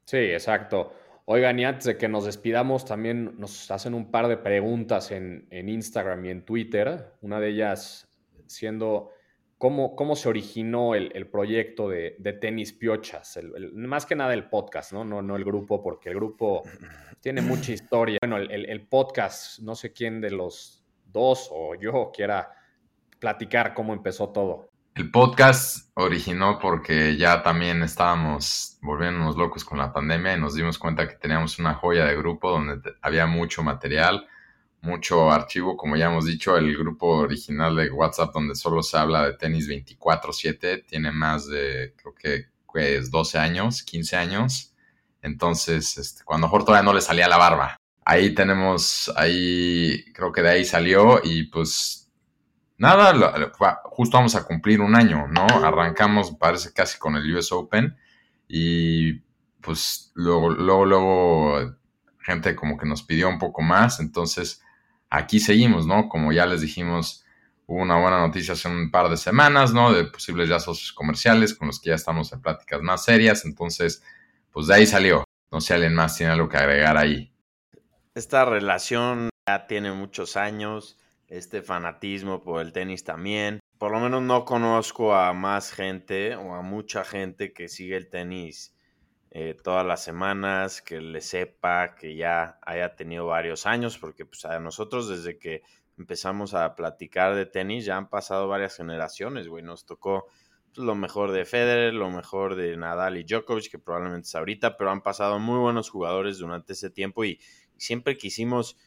Sí, 0.05 0.17
exacto. 0.17 0.93
Oigan, 1.25 1.59
y 1.59 1.65
antes 1.65 1.85
de 1.85 1.97
que 1.97 2.09
nos 2.09 2.25
despidamos, 2.25 2.83
también 2.83 3.35
nos 3.37 3.69
hacen 3.69 3.93
un 3.93 4.09
par 4.09 4.27
de 4.27 4.37
preguntas 4.37 5.11
en, 5.11 5.47
Instagram 5.51 6.25
y 6.25 6.29
en 6.29 6.43
Twitter. 6.43 7.13
Una 7.21 7.39
de 7.39 7.49
ellas 7.49 8.11
siendo 8.47 9.11
cómo, 9.61 9.95
cómo 9.95 10.15
se 10.15 10.27
originó 10.27 10.95
el, 10.95 11.27
proyecto 11.27 11.87
de, 11.87 12.37
tenis 12.41 12.73
piochas. 12.73 13.39
más 13.75 14.07
que 14.07 14.15
nada 14.15 14.33
el 14.33 14.49
podcast, 14.49 14.91
¿no? 14.91 15.05
¿no? 15.05 15.21
No 15.21 15.35
el 15.35 15.45
grupo, 15.45 15.83
porque 15.83 16.09
el 16.09 16.15
grupo 16.15 16.63
tiene 17.21 17.43
mucha 17.43 17.71
historia. 17.71 18.17
Bueno, 18.23 18.37
el 18.37 18.87
podcast, 18.87 19.59
no 19.59 19.75
sé 19.75 19.93
quién 19.93 20.19
de 20.19 20.31
los 20.31 20.83
dos 21.05 21.47
o 21.51 21.75
yo 21.75 22.11
quiera 22.11 22.51
platicar 23.19 23.75
cómo 23.75 23.93
empezó 23.93 24.29
todo. 24.29 24.71
El 24.95 25.11
podcast 25.11 25.91
originó 25.93 26.57
porque 26.59 27.15
ya 27.15 27.43
también 27.43 27.83
estábamos 27.83 28.79
volviéndonos 28.81 29.37
locos 29.37 29.63
con 29.63 29.77
la 29.77 29.93
pandemia 29.93 30.35
y 30.35 30.39
nos 30.39 30.55
dimos 30.55 30.79
cuenta 30.79 31.07
que 31.07 31.15
teníamos 31.17 31.59
una 31.59 31.75
joya 31.75 32.05
de 32.05 32.17
grupo 32.17 32.49
donde 32.49 32.81
había 33.03 33.27
mucho 33.27 33.61
material, 33.61 34.27
mucho 34.81 35.31
archivo, 35.31 35.77
como 35.77 35.95
ya 35.95 36.07
hemos 36.07 36.25
dicho, 36.25 36.57
el 36.57 36.75
grupo 36.77 37.07
original 37.07 37.75
de 37.75 37.91
WhatsApp 37.91 38.33
donde 38.33 38.55
solo 38.55 38.83
se 38.83 38.97
habla 38.97 39.25
de 39.25 39.33
tenis 39.33 39.67
24/7 39.67 40.85
tiene 40.87 41.11
más 41.11 41.47
de, 41.47 41.93
creo 41.97 42.15
que 42.15 42.45
pues 42.71 43.11
12 43.11 43.37
años, 43.37 43.83
15 43.83 44.15
años. 44.15 44.73
Entonces, 45.21 45.97
este, 45.97 46.23
cuando 46.23 46.47
Jorge 46.47 46.65
todavía 46.65 46.85
no 46.85 46.93
le 46.93 47.01
salía 47.01 47.27
la 47.27 47.37
barba 47.37 47.77
ahí 48.05 48.33
tenemos, 48.33 49.11
ahí 49.15 50.03
creo 50.13 50.31
que 50.31 50.41
de 50.41 50.49
ahí 50.49 50.65
salió 50.65 51.21
y 51.23 51.43
pues 51.43 52.09
nada, 52.77 53.51
justo 53.83 54.17
vamos 54.17 54.35
a 54.35 54.43
cumplir 54.45 54.81
un 54.81 54.95
año, 54.95 55.27
¿no? 55.27 55.45
Arrancamos, 55.63 56.31
parece 56.31 56.73
casi 56.73 56.97
con 56.97 57.15
el 57.15 57.35
US 57.35 57.51
Open 57.51 57.95
y 58.47 59.13
pues 59.61 60.11
luego, 60.15 60.49
luego, 60.49 60.85
luego 60.85 61.75
gente 62.19 62.55
como 62.55 62.77
que 62.77 62.85
nos 62.87 63.03
pidió 63.03 63.29
un 63.29 63.39
poco 63.39 63.61
más, 63.61 63.99
entonces 63.99 64.61
aquí 65.11 65.39
seguimos, 65.39 65.85
¿no? 65.85 66.09
Como 66.09 66.31
ya 66.31 66.47
les 66.47 66.61
dijimos, 66.61 67.23
hubo 67.67 67.81
una 67.81 67.99
buena 67.99 68.19
noticia 68.19 68.53
hace 68.53 68.67
un 68.67 68.89
par 68.89 69.09
de 69.09 69.17
semanas, 69.17 69.73
¿no? 69.73 69.93
De 69.93 70.05
posibles 70.05 70.49
ya 70.49 70.59
socios 70.59 70.93
comerciales 70.93 71.53
con 71.53 71.67
los 71.67 71.79
que 71.79 71.89
ya 71.89 71.95
estamos 71.95 72.33
en 72.33 72.41
pláticas 72.41 72.81
más 72.81 73.03
serias, 73.03 73.45
entonces, 73.45 74.01
pues 74.51 74.67
de 74.67 74.75
ahí 74.75 74.87
salió. 74.87 75.23
No 75.51 75.59
sé 75.59 75.67
si 75.67 75.73
alguien 75.73 75.93
más 75.93 76.17
tiene 76.17 76.31
algo 76.31 76.49
que 76.49 76.57
agregar 76.57 76.97
ahí. 76.97 77.31
Esta 78.15 78.45
relación 78.45 79.29
ya 79.47 79.67
tiene 79.67 79.91
muchos 79.91 80.37
años, 80.37 80.97
este 81.27 81.61
fanatismo 81.61 82.41
por 82.41 82.61
el 82.61 82.71
tenis 82.71 83.03
también. 83.03 83.59
Por 83.77 83.91
lo 83.91 83.99
menos 83.99 84.21
no 84.21 84.45
conozco 84.45 85.13
a 85.13 85.33
más 85.33 85.71
gente 85.71 86.35
o 86.35 86.55
a 86.55 86.61
mucha 86.61 87.03
gente 87.03 87.51
que 87.51 87.67
sigue 87.67 87.97
el 87.97 88.09
tenis 88.09 88.73
eh, 89.33 89.55
todas 89.63 89.85
las 89.85 90.03
semanas, 90.03 90.81
que 90.81 90.99
le 90.99 91.21
sepa, 91.21 91.95
que 91.95 92.15
ya 92.15 92.59
haya 92.61 92.95
tenido 92.95 93.27
varios 93.27 93.65
años, 93.65 93.97
porque 93.97 94.25
pues 94.25 94.43
a 94.43 94.59
nosotros 94.59 95.07
desde 95.07 95.39
que 95.39 95.63
empezamos 95.97 96.53
a 96.53 96.75
platicar 96.75 97.35
de 97.35 97.45
tenis 97.45 97.85
ya 97.85 97.95
han 97.95 98.09
pasado 98.09 98.49
varias 98.49 98.75
generaciones, 98.75 99.47
güey. 99.47 99.63
Nos 99.63 99.85
tocó 99.85 100.25
pues, 100.73 100.85
lo 100.85 100.95
mejor 100.95 101.31
de 101.31 101.45
Federer, 101.45 101.93
lo 101.93 102.09
mejor 102.09 102.55
de 102.55 102.75
Nadal 102.75 103.17
y 103.17 103.23
Djokovic, 103.23 103.71
que 103.71 103.79
probablemente 103.79 104.27
es 104.27 104.35
ahorita, 104.35 104.75
pero 104.75 104.91
han 104.91 105.01
pasado 105.01 105.39
muy 105.39 105.59
buenos 105.59 105.89
jugadores 105.89 106.37
durante 106.37 106.73
ese 106.73 106.89
tiempo 106.89 107.23
y 107.23 107.39
siempre 107.77 108.17
quisimos 108.17 108.77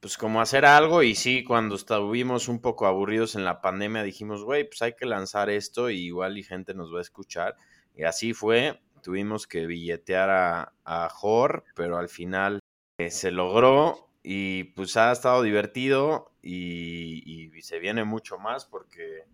pues 0.00 0.16
como 0.16 0.40
hacer 0.40 0.64
algo 0.64 1.02
y 1.02 1.16
sí, 1.16 1.42
cuando 1.42 1.74
estuvimos 1.74 2.46
un 2.46 2.60
poco 2.60 2.86
aburridos 2.86 3.34
en 3.34 3.44
la 3.44 3.60
pandemia 3.60 4.04
dijimos, 4.04 4.44
güey, 4.44 4.62
pues 4.68 4.80
hay 4.82 4.94
que 4.94 5.06
lanzar 5.06 5.50
esto 5.50 5.90
y 5.90 5.98
igual 6.06 6.38
y 6.38 6.44
gente 6.44 6.72
nos 6.74 6.94
va 6.94 6.98
a 6.98 7.02
escuchar. 7.02 7.56
Y 7.96 8.04
así 8.04 8.32
fue, 8.32 8.80
tuvimos 9.00 9.46
que 9.46 9.66
billetear 9.66 10.30
a, 10.30 10.72
a 10.84 11.08
Jor, 11.08 11.64
pero 11.74 11.98
al 11.98 12.08
final 12.08 12.60
eh, 12.98 13.10
se 13.10 13.30
logró 13.30 14.08
y 14.24 14.64
pues 14.64 14.96
ha 14.96 15.12
estado 15.12 15.42
divertido 15.42 16.32
y, 16.42 17.50
se 17.62 17.78
viene 17.78 18.04
mucho 18.04 18.38
más 18.38 18.64
porque 18.64 19.24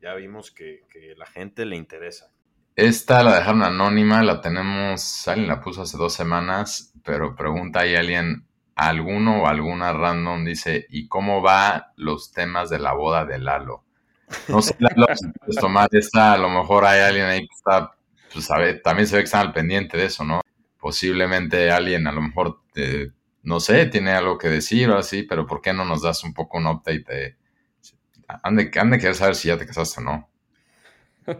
ya 0.00 0.14
vimos 0.14 0.50
que, 0.50 0.84
la 1.16 1.26
gente 1.26 1.64
le 1.64 1.76
interesa. 1.76 2.30
Esta 2.76 3.22
la 3.22 3.36
dejaron 3.36 3.62
anónima, 3.62 4.22
la 4.22 4.40
tenemos, 4.40 5.26
alguien 5.28 5.48
la 5.48 5.60
puso 5.60 5.82
hace 5.82 5.96
dos 5.96 6.12
semanas, 6.12 6.92
pero 7.04 7.34
pregunta 7.34 7.80
ahí 7.80 7.96
alguien, 7.96 8.46
alguno 8.74 9.42
o 9.42 9.46
alguna 9.46 9.92
random 9.92 10.44
dice, 10.44 10.86
¿y 10.88 11.08
cómo 11.08 11.42
va 11.42 11.92
los 11.96 12.32
temas 12.32 12.70
de 12.70 12.78
la 12.78 12.92
boda 12.92 13.24
de 13.24 13.38
Lalo? 13.38 13.84
No 14.48 14.60
sé, 14.60 14.74
Lalo, 14.78 15.06
si 15.14 15.56
tomar 15.58 15.88
esta, 15.92 16.32
a 16.32 16.38
lo 16.38 16.48
mejor 16.48 16.84
hay 16.84 17.00
alguien 17.00 17.26
ahí 17.26 17.40
que 17.40 17.54
está, 17.54 17.94
pues 18.34 18.48
también 18.82 19.06
se 19.06 19.14
ve 19.14 19.22
que 19.22 19.26
están 19.26 19.46
al 19.46 19.52
pendiente 19.52 19.96
de 19.96 20.06
eso, 20.06 20.24
¿no? 20.24 20.40
Posiblemente 20.80 21.70
alguien 21.70 22.06
a 22.08 22.12
lo 22.12 22.20
mejor, 22.20 22.60
no 23.44 23.60
sé, 23.60 23.86
tiene 23.86 24.10
algo 24.10 24.36
que 24.36 24.48
decir 24.48 24.90
o 24.90 24.98
así, 24.98 25.22
pero 25.22 25.46
¿por 25.46 25.62
qué 25.62 25.72
no 25.72 25.84
nos 25.84 26.02
das 26.02 26.24
un 26.24 26.34
poco 26.34 26.58
un 26.58 26.66
update 26.66 27.04
de... 27.06 27.36
Han 28.42 28.56
de, 28.56 28.70
han 28.74 28.90
de 28.90 28.98
querer 28.98 29.14
saber 29.14 29.36
si 29.36 29.48
ya 29.48 29.56
te 29.56 29.66
casaste 29.66 30.00
o 30.00 30.04
no. 30.04 30.28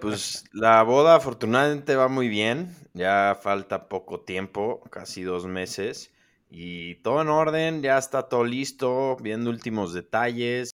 Pues 0.01 0.45
la 0.53 0.83
boda 0.83 1.17
afortunadamente 1.17 1.97
va 1.97 2.09
muy 2.09 2.29
bien. 2.29 2.75
Ya 2.93 3.37
falta 3.43 3.89
poco 3.89 4.21
tiempo, 4.21 4.81
casi 4.91 5.23
dos 5.23 5.47
meses. 5.47 6.15
Y 6.49 6.97
todo 6.97 7.23
en 7.23 7.29
orden, 7.29 7.83
ya 7.83 7.99
está 7.99 8.29
todo 8.29 8.45
listo, 8.45 9.17
viendo 9.21 9.51
últimos 9.51 9.93
detalles. 9.93 10.71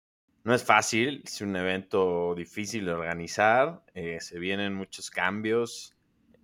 No 0.43 0.55
es 0.55 0.63
fácil, 0.63 1.21
es 1.25 1.41
un 1.41 1.55
evento 1.55 2.33
difícil 2.35 2.85
de 2.85 2.93
organizar. 2.93 3.83
Eh, 3.93 4.17
se 4.19 4.39
vienen 4.39 4.73
muchos 4.73 5.11
cambios 5.11 5.96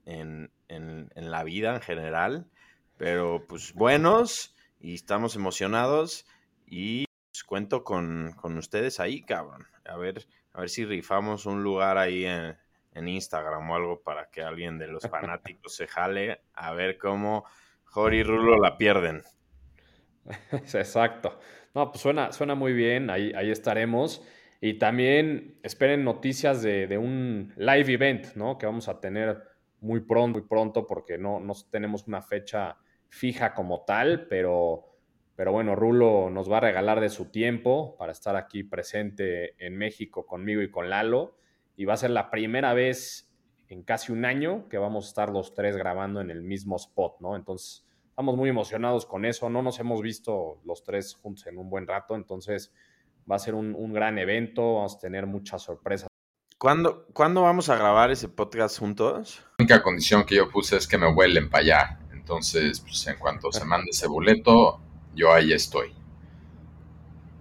en, 0.06 0.52
la 1.16 1.44
vida 1.44 1.76
en 1.76 1.82
general. 1.82 2.48
Pero 2.98 3.46
pues 3.48 3.74
buenos 3.74 4.56
y 4.80 4.94
estamos 4.94 5.36
emocionados. 5.36 6.26
Y 6.68 7.06
pues, 7.32 7.44
cuento 7.44 7.84
con, 7.84 8.34
con 8.34 8.58
ustedes 8.58 9.00
ahí, 9.00 9.22
cabrón. 9.22 9.68
A 9.86 9.98
ver 9.98 10.26
a 10.54 10.62
ver 10.62 10.70
si 10.70 10.86
rifamos 10.86 11.46
un 11.46 11.64
lugar 11.64 11.98
ahí 11.98 12.26
en, 12.26 12.58
Instagram 12.96 13.72
o 13.72 13.76
algo 13.76 14.02
para 14.04 14.30
que 14.30 14.44
alguien 14.44 14.78
de 14.78 14.88
los 14.88 15.02
fanáticos 15.10 15.76
se 15.76 15.88
jale 15.88 16.42
a 16.54 16.74
ver 16.74 17.00
cómo 17.00 17.44
Jori 17.86 18.20
y 18.20 18.24
Rulo 18.24 18.56
la 18.60 18.78
pierden. 18.78 19.24
Exacto. 20.52 21.40
No, 21.74 21.92
pues 21.92 22.02
suena, 22.02 22.32
suena 22.32 22.54
muy 22.54 22.74
bien, 22.74 23.10
ahí, 23.10 23.34
ahí 23.36 23.50
estaremos. 23.50 24.24
Y 24.62 24.76
también 24.76 25.60
esperen 25.64 26.04
noticias 26.04 26.62
de, 26.62 26.96
un 27.00 27.52
live 27.58 27.94
event, 27.94 28.36
¿no? 28.36 28.60
Que 28.60 28.68
vamos 28.68 28.88
a 28.88 29.02
tener 29.02 29.44
muy 29.84 30.02
pronto, 30.02 30.40
muy 30.40 30.48
pronto, 30.48 30.88
porque 30.88 31.18
no, 31.18 31.40
no 31.40 31.54
tenemos 31.70 32.08
una 32.08 32.22
fecha 32.22 32.78
fija 33.10 33.54
como 33.54 33.84
tal, 33.86 34.28
pero 34.28 34.94
pero 35.36 35.52
bueno, 35.52 35.76
Rulo 35.76 36.30
nos 36.30 36.52
va 36.52 36.58
a 36.58 36.62
regalar 36.62 37.00
de 37.00 37.10
su 37.10 37.32
tiempo 37.32 37.96
para 37.98 38.12
estar 38.12 38.36
aquí 38.36 38.64
presente 38.64 39.56
en 39.66 39.76
México 39.78 40.26
conmigo 40.26 40.62
y 40.62 40.70
con 40.70 40.90
Lalo. 40.90 41.38
Y 41.76 41.86
va 41.86 41.96
a 41.96 41.98
ser 41.98 42.12
la 42.12 42.30
primera 42.30 42.74
vez 42.74 43.32
en 43.68 43.82
casi 43.82 44.12
un 44.12 44.26
año 44.26 44.70
que 44.70 44.78
vamos 44.78 45.06
a 45.06 45.08
estar 45.08 45.30
los 45.30 45.56
tres 45.56 45.76
grabando 45.76 46.22
en 46.22 46.30
el 46.30 46.44
mismo 46.44 46.76
spot, 46.76 47.20
¿no? 47.20 47.36
Entonces 47.36 47.88
estamos 48.10 48.38
muy 48.38 48.50
emocionados 48.50 49.08
con 49.08 49.26
eso. 49.26 49.50
No 49.50 49.64
nos 49.64 49.80
hemos 49.80 50.04
visto 50.04 50.62
los 50.66 50.84
tres 50.84 51.16
juntos 51.16 51.48
en 51.48 51.58
un 51.58 51.68
buen 51.68 51.88
rato, 51.88 52.16
entonces 52.16 52.72
va 53.30 53.38
a 53.38 53.40
ser 53.40 53.56
un, 53.56 53.74
un 53.74 53.92
gran 53.92 54.20
evento. 54.20 54.76
Vamos 54.76 54.98
a 54.98 55.00
tener 55.00 55.26
muchas 55.26 55.64
sorpresas. 55.64 56.13
¿Cuándo, 56.64 57.08
¿Cuándo 57.12 57.42
vamos 57.42 57.68
a 57.68 57.76
grabar 57.76 58.10
ese 58.10 58.30
podcast 58.30 58.80
juntos? 58.80 59.42
La 59.58 59.66
única 59.66 59.84
condición 59.84 60.26
que 60.26 60.36
yo 60.36 60.50
puse 60.50 60.78
es 60.78 60.88
que 60.88 60.98
me 60.98 61.14
vuelen 61.14 61.50
para 61.50 61.62
allá. 61.62 62.00
Entonces, 62.14 62.80
pues 62.80 63.06
en 63.06 63.18
cuanto 63.18 63.52
se 63.52 63.66
mande 63.66 63.90
ese 63.92 64.08
boleto, 64.08 64.80
yo 65.14 65.34
ahí 65.34 65.52
estoy. 65.52 65.94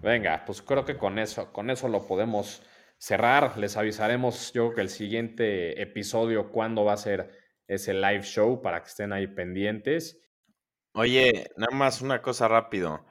Venga, 0.03 0.43
pues 0.45 0.61
creo 0.61 0.85
que 0.85 0.97
con 0.97 1.21
eso, 1.21 1.53
con 1.53 1.71
eso 1.71 1.87
lo 1.87 2.05
podemos 2.09 2.65
cerrar. 2.99 3.57
Les 3.59 3.77
avisaremos, 3.77 4.53
yo 4.55 4.65
creo 4.65 4.75
que 4.75 4.81
el 4.81 4.89
siguiente 4.89 5.81
episodio, 5.81 6.51
cuándo 6.51 6.85
va 6.85 6.95
a 6.95 6.97
ser 6.97 7.31
ese 7.69 7.95
live 7.95 8.25
show 8.25 8.61
para 8.61 8.83
que 8.83 8.89
estén 8.89 9.13
ahí 9.13 9.29
pendientes. 9.29 10.21
Oye, 10.95 11.47
nada 11.57 11.73
más 11.73 12.03
una 12.03 12.23
cosa 12.23 12.49
rápido. 12.49 13.07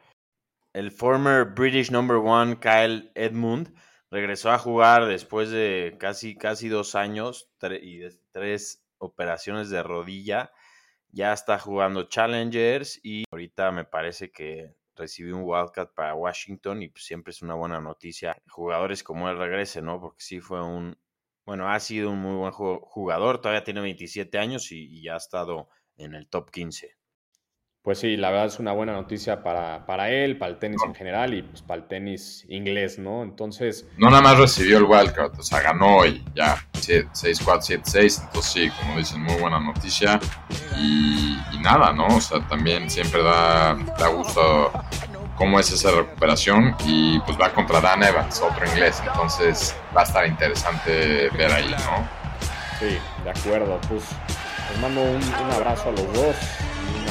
El 0.74 0.92
former 0.92 1.46
British 1.46 1.90
number 1.90 2.18
one, 2.18 2.60
Kyle 2.60 3.14
Edmund, 3.16 3.74
regresó 4.12 4.52
a 4.52 4.60
jugar 4.60 5.08
después 5.08 5.50
de 5.50 5.96
casi, 5.98 6.36
casi 6.36 6.68
dos 6.68 6.96
años 6.96 7.50
y 7.82 7.98
de 7.98 8.14
tres 8.32 8.84
operaciones 8.98 9.70
de 9.70 9.82
rodilla. 9.82 10.52
Ya 11.10 11.34
está 11.34 11.58
jugando 11.58 12.04
Challengers 12.04 13.00
y 13.04 13.24
ahorita 13.32 13.72
me 13.72 13.86
parece 13.86 14.32
que 14.32 14.76
recibió 14.96 15.38
un 15.38 15.44
wildcat 15.46 15.94
para 15.94 16.14
Washington 16.14 16.84
y 16.84 16.90
pues, 16.90 17.06
siempre 17.06 17.32
es 17.32 17.42
una 17.42 17.56
buena 17.56 17.80
noticia. 17.80 18.38
Jugadores 18.50 19.04
como 19.04 19.30
él 19.30 19.38
regrese, 19.38 19.82
¿no? 19.82 20.00
Porque 20.00 20.24
sí 20.24 20.40
fue 20.42 20.64
un, 20.64 20.98
bueno, 21.46 21.70
ha 21.70 21.80
sido 21.80 22.12
un 22.12 22.20
muy 22.20 22.36
buen 22.36 22.52
jugador, 22.52 23.40
todavía 23.42 23.64
tiene 23.64 23.82
27 23.82 24.38
años 24.38 24.72
y, 24.72 24.86
y 25.00 25.04
ya 25.04 25.16
ha 25.16 25.18
estado 25.18 25.70
en 25.98 26.16
el 26.16 26.28
top 26.28 26.52
15. 26.52 27.01
Pues 27.84 27.98
sí, 27.98 28.16
la 28.16 28.30
verdad 28.30 28.46
es 28.46 28.60
una 28.60 28.74
buena 28.74 28.94
noticia 28.94 29.42
para, 29.42 29.88
para 29.88 30.12
él, 30.12 30.38
para 30.38 30.52
el 30.52 30.60
tenis 30.60 30.80
en 30.86 30.94
general 30.94 31.34
y 31.34 31.42
pues 31.42 31.64
para 31.64 31.82
el 31.82 31.88
tenis 31.88 32.46
inglés, 32.48 33.00
¿no? 33.00 33.24
Entonces... 33.24 33.88
No 33.98 34.12
nada 34.12 34.22
más 34.22 34.38
recibió 34.38 34.78
el 34.78 34.84
wildcard, 34.84 35.40
o 35.40 35.42
sea, 35.42 35.62
ganó 35.62 36.06
y 36.06 36.24
ya 36.36 36.64
6-4, 36.74 37.82
7-6, 37.84 38.24
entonces 38.26 38.52
sí, 38.52 38.70
como 38.80 38.98
dicen, 38.98 39.24
muy 39.24 39.34
buena 39.34 39.60
noticia. 39.60 40.20
Y, 40.78 41.40
nada, 41.60 41.92
¿no? 41.92 42.06
O 42.06 42.22
sea, 42.22 42.40
también 42.48 42.88
siempre 42.88 43.24
da, 43.24 43.74
da 43.74 44.08
gusto 44.10 44.72
cómo 45.36 45.60
es 45.60 45.72
esa 45.72 45.90
recuperación 45.90 46.76
y 46.86 47.20
pues 47.22 47.36
va 47.40 47.52
contra 47.52 47.82
Dan 47.82 48.04
Evans, 48.04 48.42
otro 48.42 48.64
inglés, 48.68 49.02
entonces 49.04 49.76
va 49.96 50.02
a 50.02 50.04
estar 50.04 50.28
interesante 50.28 51.30
ver 51.30 51.52
ahí, 51.52 51.70
¿no? 51.72 52.08
Sí, 52.80 53.00
de 53.24 53.30
acuerdo, 53.32 53.80
pues 53.90 54.04
les 54.70 54.80
mando 54.80 55.02
un, 55.02 55.16
un 55.16 55.52
abrazo 55.52 55.90
a 55.90 55.92
los 55.94 56.14
dos 56.14 56.36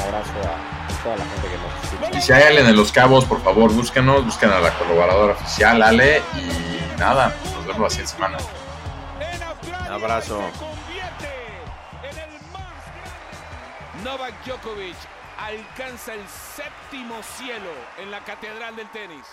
abrazo 0.00 0.32
a 0.44 1.02
toda 1.02 1.16
la 1.16 1.24
gente 1.24 1.48
que 1.48 1.56
nos 1.56 1.84
escucha. 1.84 2.18
Y 2.18 2.22
si 2.22 2.32
hay 2.32 2.42
alguien 2.42 2.66
en 2.66 2.76
Los 2.76 2.92
Cabos, 2.92 3.24
por 3.24 3.42
favor, 3.42 3.72
búsquenos, 3.72 4.24
busquen 4.24 4.50
a 4.50 4.60
la 4.60 4.70
colaboradora 4.78 5.32
oficial, 5.34 5.82
Ale, 5.82 6.22
y 6.34 6.98
nada, 6.98 7.34
nos 7.54 7.66
vemos 7.66 7.80
la 7.80 7.90
siguiente 7.90 8.12
semana. 8.12 8.38
Un 9.86 9.92
abrazo. 9.92 10.40
Novak 14.04 14.32
Djokovic 14.46 14.96
alcanza 15.38 16.14
el 16.14 16.22
séptimo 16.56 17.16
cielo 17.36 17.70
en 17.98 18.10
la 18.10 18.20
catedral 18.20 18.76
del 18.76 18.88
tenis. 18.90 19.26